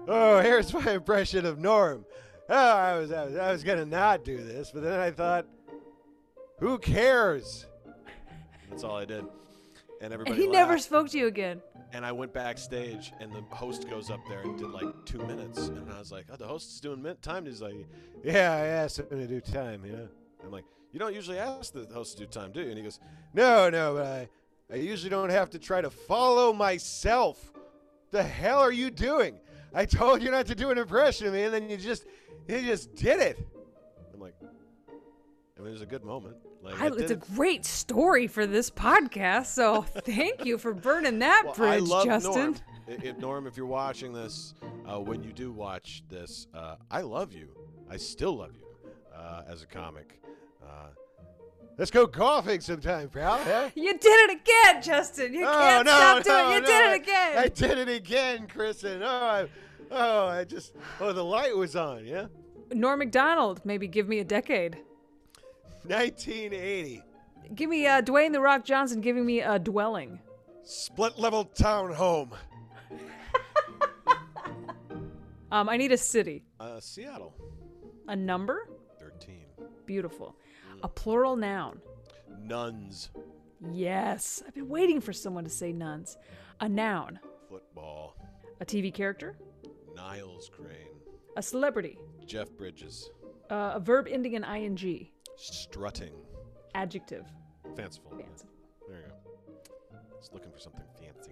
oh, 0.08 0.40
here's 0.42 0.74
my 0.74 0.92
impression 0.92 1.46
of 1.46 1.60
Norm. 1.60 2.06
Oh, 2.50 2.56
I 2.56 2.98
was, 2.98 3.12
I 3.12 3.26
was, 3.26 3.36
I 3.36 3.52
was 3.52 3.64
gonna 3.64 3.86
not 3.86 4.24
do 4.24 4.38
this, 4.38 4.72
but 4.72 4.84
then 4.84 5.00
I 5.00 5.12
thought, 5.12 5.46
who 6.60 6.78
cares? 6.78 7.66
that's 8.70 8.84
all 8.84 8.98
I 8.98 9.06
did. 9.06 9.26
And 10.02 10.14
everybody. 10.14 10.36
and 10.36 10.42
he 10.42 10.48
never 10.48 10.78
spoke 10.78 11.10
to 11.10 11.18
you 11.18 11.28
again. 11.28 11.62
And 11.94 12.06
I 12.06 12.12
went 12.12 12.34
backstage, 12.34 13.14
and 13.20 13.32
the 13.32 13.42
host 13.56 13.90
goes 13.90 14.10
up 14.10 14.20
there 14.28 14.42
and 14.42 14.58
did 14.58 14.70
like 14.70 14.88
two 15.06 15.20
minutes, 15.20 15.68
and 15.70 15.90
I 15.92 16.00
was 16.00 16.12
like, 16.12 16.26
"Oh, 16.32 16.36
the 16.36 16.48
host 16.48 16.72
is 16.72 16.80
doing 16.82 17.02
min- 17.02 17.16
time." 17.22 17.46
He's 17.46 17.62
like, 17.62 17.76
Yeah, 18.24 18.52
I 18.52 18.66
asked 18.66 19.00
him 19.00 19.08
to 19.10 19.28
do 19.28 19.40
time. 19.40 19.86
You 19.86 19.92
know. 19.94 20.08
"I'm 20.44 20.52
like, 20.52 20.66
you 20.92 21.00
don't 21.00 21.14
usually 21.16 21.40
ask 21.40 21.74
the 21.74 21.88
host 21.94 22.18
to 22.18 22.26
do 22.26 22.30
time, 22.30 22.52
do 22.52 22.62
you?" 22.62 22.68
And 22.70 22.78
he 22.78 22.84
goes, 22.84 23.00
No, 23.34 23.70
no, 23.70 23.96
but 23.96 24.06
I, 24.06 24.30
I 24.72 24.76
usually 24.76 25.10
don't 25.10 25.30
have 25.30 25.50
to 25.52 25.60
try 25.60 25.80
to 25.82 25.90
follow 25.90 26.52
myself. 26.52 27.54
The 28.12 28.24
hell 28.24 28.60
are 28.60 28.72
you 28.72 28.92
doing? 28.92 29.40
I 29.74 29.86
told 29.86 30.22
you 30.22 30.32
not 30.32 30.48
to 30.48 30.56
do 30.56 30.72
an 30.72 30.78
impression 30.78 31.28
of 31.28 31.34
me, 31.34 31.44
and 31.44 31.54
then 31.54 31.70
you 31.70 31.78
just, 31.78 32.06
you 32.48 32.62
just 32.62 32.94
did 32.96 33.20
it. 33.20 33.40
I'm 35.66 35.72
like, 35.72 35.72
I 35.72 35.72
mean, 35.72 35.72
it 35.72 35.72
was 35.72 35.82
a 35.82 35.86
good 35.86 36.04
moment. 36.04 36.36
Like, 36.62 36.82
I, 36.82 36.86
I 36.86 36.90
it's 36.98 37.12
a 37.12 37.16
great 37.16 37.66
story 37.66 38.28
for 38.28 38.46
this 38.46 38.70
podcast, 38.70 39.48
so 39.48 39.82
thank 40.06 40.46
you 40.46 40.58
for 40.58 40.74
burning 40.74 41.20
that 41.20 41.44
Well, 41.46 41.54
bridge, 41.54 41.90
Justin. 42.06 42.34
Norm. 42.34 42.56
If, 42.88 43.18
Norm, 43.18 43.48
if 43.48 43.58
you're 43.58 43.66
watching 43.66 44.14
this, 44.14 44.54
uh, 44.88 45.00
when 45.00 45.24
you 45.24 45.34
do 45.34 45.52
watch 45.52 46.04
this, 46.10 46.48
uh, 46.54 46.76
I 46.92 47.02
love 47.02 47.34
you. 47.34 47.50
I 47.90 47.98
still 47.98 48.38
love 48.38 48.56
you 48.56 48.66
uh, 49.16 49.44
as 49.48 49.64
a 49.64 49.68
comic. 49.68 50.20
Uh, 50.64 50.90
Let's 51.78 51.92
go 51.92 52.06
golfing 52.06 52.62
sometime, 52.62 53.10
pal. 53.10 53.38
Yeah? 53.46 53.70
You 53.76 53.98
did 53.98 54.30
it 54.30 54.42
again, 54.42 54.82
Justin. 54.82 55.34
You 55.34 55.46
oh 55.46 55.52
can't 55.52 55.86
no, 55.86 55.92
stop 55.92 56.24
doing 56.24 56.52
it. 56.52 56.56
You 56.56 56.62
no, 56.62 56.66
did 56.66 56.92
it 56.92 57.02
again. 57.02 57.38
I 57.38 57.48
did 57.50 57.78
it 57.78 57.90
again, 57.90 58.48
Kristen. 58.48 59.04
Oh, 59.04 59.08
I, 59.08 59.48
oh, 59.92 60.28
I 60.28 60.44
just, 60.46 60.74
oh, 61.02 61.12
the 61.12 61.24
light 61.24 61.56
was 61.56 61.76
on. 61.76 62.06
Yeah. 62.06 62.28
Norm 62.72 63.00
Macdonald, 63.00 63.62
maybe 63.66 63.88
give 63.88 64.08
me 64.08 64.20
a 64.20 64.24
decade. 64.24 64.78
1980. 65.88 67.04
Give 67.54 67.70
me 67.70 67.86
uh, 67.88 68.02
Dwayne 68.02 68.32
the 68.34 68.42
Rock 68.42 68.66
Johnson 68.66 69.02
giving 69.02 69.26
me 69.26 69.42
a 69.42 69.60
dwelling. 69.60 70.20
Split 70.64 71.20
level 71.20 71.46
town 71.46 71.94
home. 71.94 72.32
Um, 75.52 75.70
I 75.70 75.78
need 75.78 75.94
a 75.94 75.98
city, 75.98 76.44
uh, 76.60 76.82
Seattle, 76.82 77.34
a 78.10 78.16
number, 78.16 78.68
13. 79.00 79.46
beautiful, 79.86 80.36
a 80.84 80.90
plural 80.90 81.38
noun. 81.38 81.80
Nuns, 82.42 83.10
Yes, 83.72 84.44
I've 84.46 84.54
been 84.54 84.68
waiting 84.68 85.00
for 85.00 85.14
someone 85.14 85.46
to 85.46 85.50
say 85.50 85.72
nuns. 85.72 86.18
A 86.60 86.68
noun, 86.68 87.20
football, 87.50 88.18
a 88.60 88.66
TV 88.66 88.94
character, 88.94 89.38
Niles 89.96 90.50
Crane, 90.50 91.00
a 91.38 91.42
celebrity, 91.42 91.98
Jeff 92.26 92.52
Bridges, 92.52 93.10
uh, 93.50 93.74
a 93.76 93.80
verb 93.80 94.08
ending 94.10 94.34
in 94.34 94.44
ing, 94.44 95.08
strutting, 95.36 96.14
adjective, 96.74 97.26
fanciful. 97.76 98.12
Fancy. 98.12 98.48
There 98.88 98.98
you 98.98 99.04
go. 99.08 99.98
Just 100.20 100.34
looking 100.34 100.52
for 100.52 100.60
something 100.60 100.84
fancy. 101.00 101.32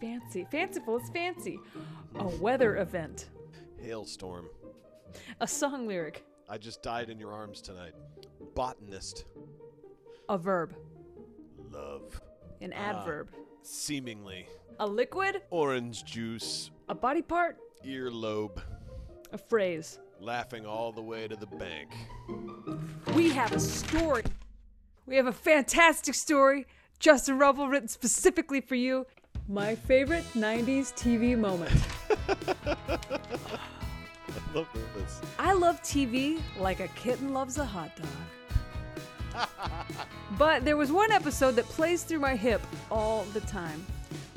fancy, 0.00 0.46
fanciful. 0.50 0.96
It's 0.98 1.10
fancy. 1.10 1.58
A 2.18 2.26
weather 2.38 2.78
event, 2.78 3.28
Hailstorm. 3.82 4.46
a 5.40 5.46
song 5.46 5.86
lyric, 5.86 6.24
I 6.48 6.58
just 6.58 6.82
died 6.82 7.10
in 7.10 7.18
your 7.18 7.32
arms 7.32 7.60
tonight. 7.60 7.94
Botanist. 8.54 9.24
a 10.28 10.38
verb, 10.38 10.74
Love. 11.70 12.20
an 12.60 12.72
Ah. 12.74 12.78
adverb, 13.00 13.30
Seemingly. 13.62 14.46
a 14.78 14.86
liquid, 14.86 15.42
Orange 15.50 16.04
juice. 16.04 16.70
a 16.88 16.94
body 16.94 17.22
part, 17.22 17.58
Earlobe. 17.84 18.60
a 19.32 19.38
phrase. 19.38 19.98
Laughing 20.20 20.66
all 20.66 20.92
the 20.92 21.00
way 21.02 21.26
to 21.28 21.34
the 21.36 21.46
bank. 21.46 21.90
We 23.20 23.28
have 23.32 23.52
a 23.52 23.60
story. 23.60 24.22
We 25.04 25.16
have 25.16 25.26
a 25.26 25.32
fantastic 25.32 26.14
story. 26.14 26.64
Justin 26.98 27.38
Rupple 27.38 27.68
written 27.68 27.86
specifically 27.86 28.62
for 28.62 28.76
you. 28.76 29.06
My 29.46 29.74
favorite 29.74 30.24
90s 30.32 30.94
TV 30.94 31.36
moment. 31.36 31.70
I 32.66 34.54
love 34.54 34.68
this. 34.96 35.20
I 35.38 35.52
love 35.52 35.82
TV 35.82 36.40
like 36.58 36.80
a 36.80 36.88
kitten 36.88 37.34
loves 37.34 37.58
a 37.58 37.64
hot 37.66 37.90
dog. 39.34 39.48
but 40.38 40.64
there 40.64 40.78
was 40.78 40.90
one 40.90 41.12
episode 41.12 41.56
that 41.56 41.66
plays 41.66 42.04
through 42.04 42.20
my 42.20 42.34
hip 42.34 42.62
all 42.90 43.24
the 43.34 43.40
time. 43.40 43.84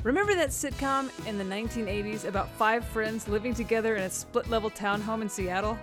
Remember 0.02 0.34
that 0.34 0.50
sitcom 0.50 1.08
in 1.26 1.38
the 1.38 1.44
1980s 1.44 2.26
about 2.26 2.50
five 2.50 2.84
friends 2.84 3.28
living 3.28 3.54
together 3.54 3.96
in 3.96 4.02
a 4.02 4.10
split 4.10 4.50
level 4.50 4.68
townhome 4.68 5.22
in 5.22 5.30
Seattle? 5.30 5.78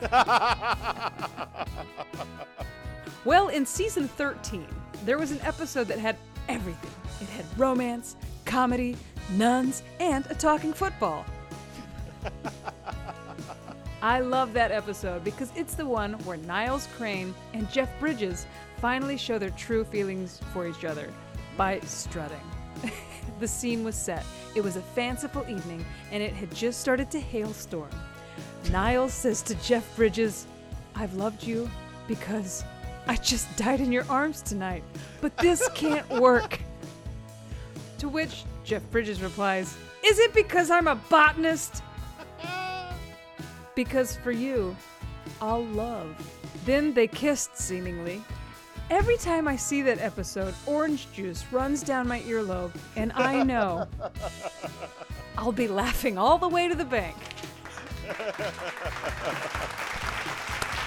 Well, 3.24 3.48
in 3.48 3.66
season 3.66 4.08
13, 4.08 4.66
there 5.04 5.18
was 5.18 5.30
an 5.30 5.40
episode 5.42 5.88
that 5.88 5.98
had 5.98 6.16
everything. 6.48 6.90
It 7.20 7.28
had 7.28 7.44
romance, 7.58 8.16
comedy, 8.46 8.96
nuns, 9.32 9.82
and 9.98 10.24
a 10.30 10.34
talking 10.34 10.72
football. 10.72 11.26
I 14.02 14.20
love 14.20 14.54
that 14.54 14.72
episode 14.72 15.22
because 15.22 15.52
it's 15.54 15.74
the 15.74 15.84
one 15.84 16.14
where 16.24 16.38
Niles 16.38 16.88
Crane 16.96 17.34
and 17.52 17.70
Jeff 17.70 17.90
Bridges 18.00 18.46
finally 18.78 19.18
show 19.18 19.38
their 19.38 19.50
true 19.50 19.84
feelings 19.84 20.40
for 20.54 20.66
each 20.66 20.86
other 20.86 21.12
by 21.58 21.80
strutting. 21.80 22.40
the 23.38 23.46
scene 23.46 23.84
was 23.84 23.96
set. 23.96 24.24
It 24.54 24.64
was 24.64 24.76
a 24.76 24.82
fanciful 24.82 25.42
evening 25.46 25.84
and 26.10 26.22
it 26.22 26.32
had 26.32 26.54
just 26.54 26.80
started 26.80 27.10
to 27.10 27.20
hailstorm. 27.20 27.90
Niles 28.70 29.12
says 29.12 29.42
to 29.42 29.54
Jeff 29.56 29.96
Bridges, 29.96 30.46
I've 30.94 31.14
loved 31.14 31.42
you 31.42 31.70
because 32.06 32.64
I 33.06 33.16
just 33.16 33.54
died 33.56 33.80
in 33.80 33.90
your 33.90 34.04
arms 34.08 34.42
tonight, 34.42 34.82
but 35.20 35.36
this 35.38 35.68
can't 35.74 36.08
work. 36.10 36.60
To 37.98 38.08
which 38.08 38.44
Jeff 38.64 38.82
Bridges 38.90 39.22
replies, 39.22 39.76
Is 40.04 40.18
it 40.18 40.32
because 40.34 40.70
I'm 40.70 40.86
a 40.88 40.94
botanist? 40.94 41.82
Because 43.74 44.16
for 44.16 44.30
you, 44.30 44.76
I'll 45.40 45.64
love. 45.64 46.14
Then 46.66 46.92
they 46.92 47.06
kissed, 47.06 47.56
seemingly. 47.56 48.22
Every 48.90 49.16
time 49.16 49.46
I 49.46 49.56
see 49.56 49.82
that 49.82 50.00
episode, 50.00 50.52
orange 50.66 51.06
juice 51.12 51.44
runs 51.52 51.82
down 51.82 52.08
my 52.08 52.20
earlobe, 52.22 52.72
and 52.96 53.12
I 53.12 53.42
know 53.44 53.86
I'll 55.38 55.52
be 55.52 55.68
laughing 55.68 56.18
all 56.18 56.38
the 56.38 56.48
way 56.48 56.68
to 56.68 56.74
the 56.74 56.84
bank. 56.84 57.16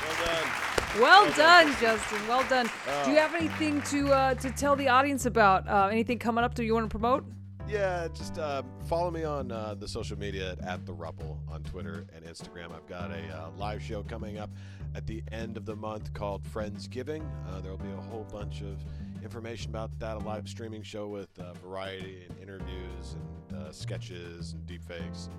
Well 0.03 0.25
done. 0.25 1.01
Well 1.01 1.31
done, 1.35 1.75
Justin. 1.79 2.27
Well 2.27 2.43
done. 2.49 2.65
Do 3.05 3.11
you 3.11 3.17
Oh. 3.17 3.21
have 3.21 3.33
anything 3.35 3.81
to 3.83 4.11
uh, 4.13 4.33
to 4.35 4.49
tell 4.51 4.75
the 4.75 4.89
audience 4.89 5.25
about? 5.25 5.67
Uh, 5.67 5.87
anything 5.91 6.19
coming 6.19 6.43
up 6.43 6.53
that 6.55 6.65
you 6.65 6.73
want 6.73 6.85
to 6.85 6.89
promote? 6.89 7.25
Yeah, 7.67 8.09
just 8.13 8.37
uh, 8.37 8.61
follow 8.87 9.09
me 9.09 9.23
on 9.23 9.51
uh, 9.51 9.73
the 9.75 9.87
social 9.87 10.19
media 10.19 10.57
at 10.61 10.85
the 10.85 10.93
Rupple 10.93 11.39
on 11.49 11.63
Twitter 11.63 12.05
and 12.13 12.25
Instagram. 12.25 12.73
I've 12.75 12.85
got 12.87 13.09
a 13.09 13.23
uh, 13.35 13.49
live 13.57 13.81
show 13.81 14.03
coming 14.03 14.37
up 14.37 14.49
at 14.95 15.07
the 15.07 15.23
end 15.31 15.55
of 15.57 15.65
the 15.65 15.75
month 15.75 16.13
called 16.13 16.43
Friendsgiving. 16.43 17.23
Uh, 17.47 17.61
there 17.61 17.71
will 17.71 17.77
be 17.77 17.89
a 17.91 18.01
whole 18.11 18.25
bunch 18.31 18.61
of 18.61 18.77
information 19.23 19.71
about 19.71 19.97
that. 19.99 20.17
A 20.17 20.19
live 20.19 20.47
streaming 20.49 20.83
show 20.83 21.07
with 21.07 21.29
uh, 21.39 21.53
variety 21.53 22.27
and 22.29 22.37
interviews 22.39 23.15
and 23.49 23.57
uh, 23.61 23.71
sketches 23.71 24.53
and 24.53 24.67
deepfakes 24.67 25.27
and 25.27 25.35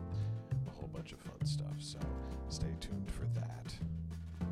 bunch 0.94 1.12
of 1.12 1.18
fun 1.20 1.44
stuff. 1.44 1.74
So 1.78 1.98
stay 2.48 2.74
tuned 2.80 3.10
for 3.10 3.24
that. 3.38 3.74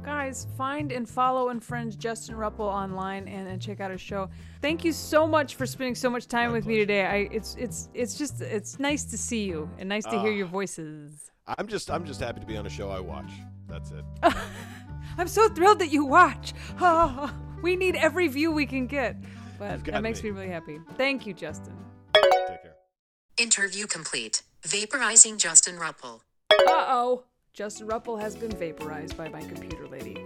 Guys, 0.05 0.48
find 0.59 0.90
and 0.90 1.09
follow 1.09 1.50
and 1.50 1.62
friend 1.62 1.96
Justin 1.98 2.35
Rupple 2.35 2.66
online 2.66 3.28
and, 3.28 3.46
and 3.46 3.62
check 3.62 3.78
out 3.81 3.92
his 3.92 4.00
show. 4.00 4.28
Thank 4.61 4.85
you 4.85 4.92
so 4.92 5.26
much 5.28 5.55
for 5.55 5.64
spending 5.66 5.94
so 5.94 6.11
much 6.11 6.26
time 6.26 6.48
My 6.48 6.55
with 6.55 6.66
me 6.66 6.76
today. 6.78 7.07
I 7.07 7.16
it's 7.33 7.55
it's 7.57 7.88
it's 7.94 8.18
just 8.18 8.40
it's 8.40 8.81
nice 8.81 9.05
to 9.05 9.16
see 9.18 9.44
you 9.44 9.70
and 9.78 9.88
nice 9.88 10.05
to 10.05 10.18
hear 10.20 10.33
Ah. 10.33 10.35
your 10.35 10.46
voices. 10.48 11.31
I'm 11.46 11.68
just 11.68 11.88
I'm 11.90 12.05
just 12.05 12.20
happy 12.20 12.40
to 12.40 12.46
be 12.46 12.57
on 12.57 12.66
a 12.66 12.70
show 12.70 12.90
I 12.90 12.98
watch. 13.00 13.31
That's 13.68 13.92
it. 13.92 14.05
I'm 15.18 15.28
so 15.28 15.48
thrilled 15.48 15.78
that 15.78 15.92
you 15.92 16.05
watch. 16.05 16.52
Ah, 16.81 17.33
we 17.62 17.76
need 17.76 17.94
every 17.96 18.26
view 18.28 18.50
we 18.50 18.66
can 18.66 18.87
get. 18.88 19.16
But 19.59 19.85
that 19.85 20.02
makes 20.02 20.22
me 20.24 20.31
me. 20.33 20.40
really 20.40 20.50
happy. 20.52 20.81
Thank 20.96 21.26
you, 21.26 21.33
Justin. 21.35 21.76
Take 22.14 22.62
care. 22.62 22.74
Interview 23.38 23.87
complete. 23.87 24.42
Vaporizing 24.62 25.38
Justin 25.38 25.78
Rupple. 25.78 26.22
Uh 26.66 26.87
oh. 26.88 27.25
Justin 27.53 27.87
Rupple 27.87 28.16
has 28.16 28.35
been 28.35 28.51
vaporized 28.51 29.14
by 29.14 29.29
my 29.29 29.42
computer 29.42 29.87
lady. 29.87 30.16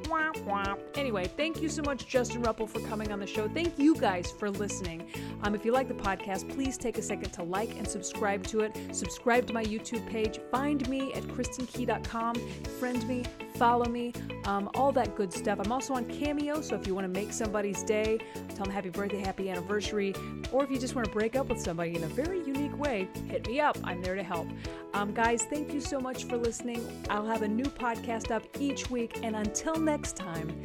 Anyway, 0.94 1.27
thank 1.37 1.61
you 1.61 1.68
so 1.68 1.83
much, 1.83 2.07
Justin 2.07 2.40
Rupple, 2.40 2.68
for 2.68 2.79
coming 2.87 3.11
on 3.11 3.18
the 3.18 3.27
show. 3.27 3.49
Thank 3.49 3.77
you 3.81 3.96
guys 3.96 4.31
for 4.31 4.49
listening. 4.49 5.11
Um, 5.42 5.53
if 5.53 5.64
you 5.64 5.72
like 5.72 5.88
the 5.88 5.94
podcast, 5.94 6.49
please 6.49 6.79
take 6.79 6.99
a 6.99 7.03
second 7.03 7.31
to 7.33 7.42
like 7.42 7.77
and 7.77 7.87
subscribe 7.87 8.44
to 8.44 8.61
it. 8.61 8.77
Subscribe 8.92 9.44
to 9.49 9.53
my 9.53 9.64
YouTube 9.64 10.09
page. 10.09 10.38
Find 10.53 10.88
me 10.88 11.12
at 11.14 11.25
kristenkey.com. 11.25 12.35
Friend 12.79 13.09
me, 13.09 13.25
follow 13.57 13.87
me, 13.87 14.12
um, 14.44 14.70
all 14.75 14.92
that 14.92 15.16
good 15.16 15.33
stuff. 15.33 15.59
I'm 15.59 15.72
also 15.72 15.94
on 15.94 16.05
Cameo, 16.05 16.61
so 16.61 16.77
if 16.77 16.87
you 16.87 16.94
want 16.94 17.12
to 17.12 17.20
make 17.20 17.33
somebody's 17.33 17.83
day, 17.83 18.18
tell 18.55 18.66
them 18.66 18.70
happy 18.70 18.90
birthday, 18.90 19.18
happy 19.18 19.51
anniversary, 19.51 20.14
or 20.53 20.62
if 20.62 20.70
you 20.70 20.79
just 20.79 20.94
want 20.94 21.07
to 21.07 21.12
break 21.12 21.35
up 21.35 21.49
with 21.49 21.61
somebody 21.61 21.96
in 21.96 22.05
a 22.05 22.09
very 22.09 22.38
unique 22.38 22.65
way, 22.78 23.08
hit 23.28 23.46
me 23.46 23.60
up. 23.60 23.76
I'm 23.84 24.02
there 24.02 24.14
to 24.14 24.22
help. 24.22 24.48
Um, 24.94 25.12
guys, 25.12 25.44
thank 25.44 25.72
you 25.72 25.80
so 25.80 26.00
much 26.00 26.24
for 26.24 26.36
listening. 26.36 26.86
I'll 27.10 27.26
have 27.26 27.42
a 27.42 27.48
new 27.48 27.64
podcast 27.64 28.30
up 28.30 28.42
each 28.58 28.90
week, 28.90 29.18
and 29.22 29.36
until 29.36 29.76
next 29.76 30.16
time, 30.16 30.62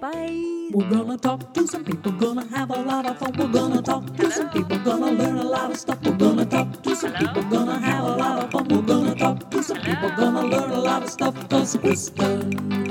bye. 0.00 0.70
We're 0.72 0.90
gonna 0.90 1.18
talk 1.18 1.54
to 1.54 1.66
some 1.66 1.84
people, 1.84 2.12
gonna 2.12 2.46
have 2.48 2.70
a 2.70 2.82
lot 2.82 3.06
of 3.06 3.18
fun. 3.18 3.32
We're 3.38 3.52
gonna 3.52 3.82
talk 3.82 4.16
to 4.16 4.30
some 4.30 4.50
people, 4.50 4.78
gonna 4.78 5.12
learn 5.12 5.36
a 5.36 5.44
lot 5.44 5.70
of 5.70 5.76
stuff. 5.76 5.98
We're 6.04 6.16
gonna 6.16 6.46
talk 6.46 6.82
to 6.82 6.96
some 6.96 7.12
people, 7.14 7.42
gonna 7.44 7.78
have 7.78 8.04
a 8.04 8.16
lot 8.16 8.44
of 8.44 8.50
fun. 8.50 8.68
We're 8.68 8.82
gonna 8.82 9.14
talk 9.14 9.50
to 9.50 9.62
some 9.62 9.80
people, 9.80 10.10
gonna 10.16 10.46
learn 10.46 10.70
a 10.70 10.80
lot 10.80 11.02
of 11.02 11.10
stuff. 11.10 11.48
Cause 11.48 11.76
Kristen 11.76 12.84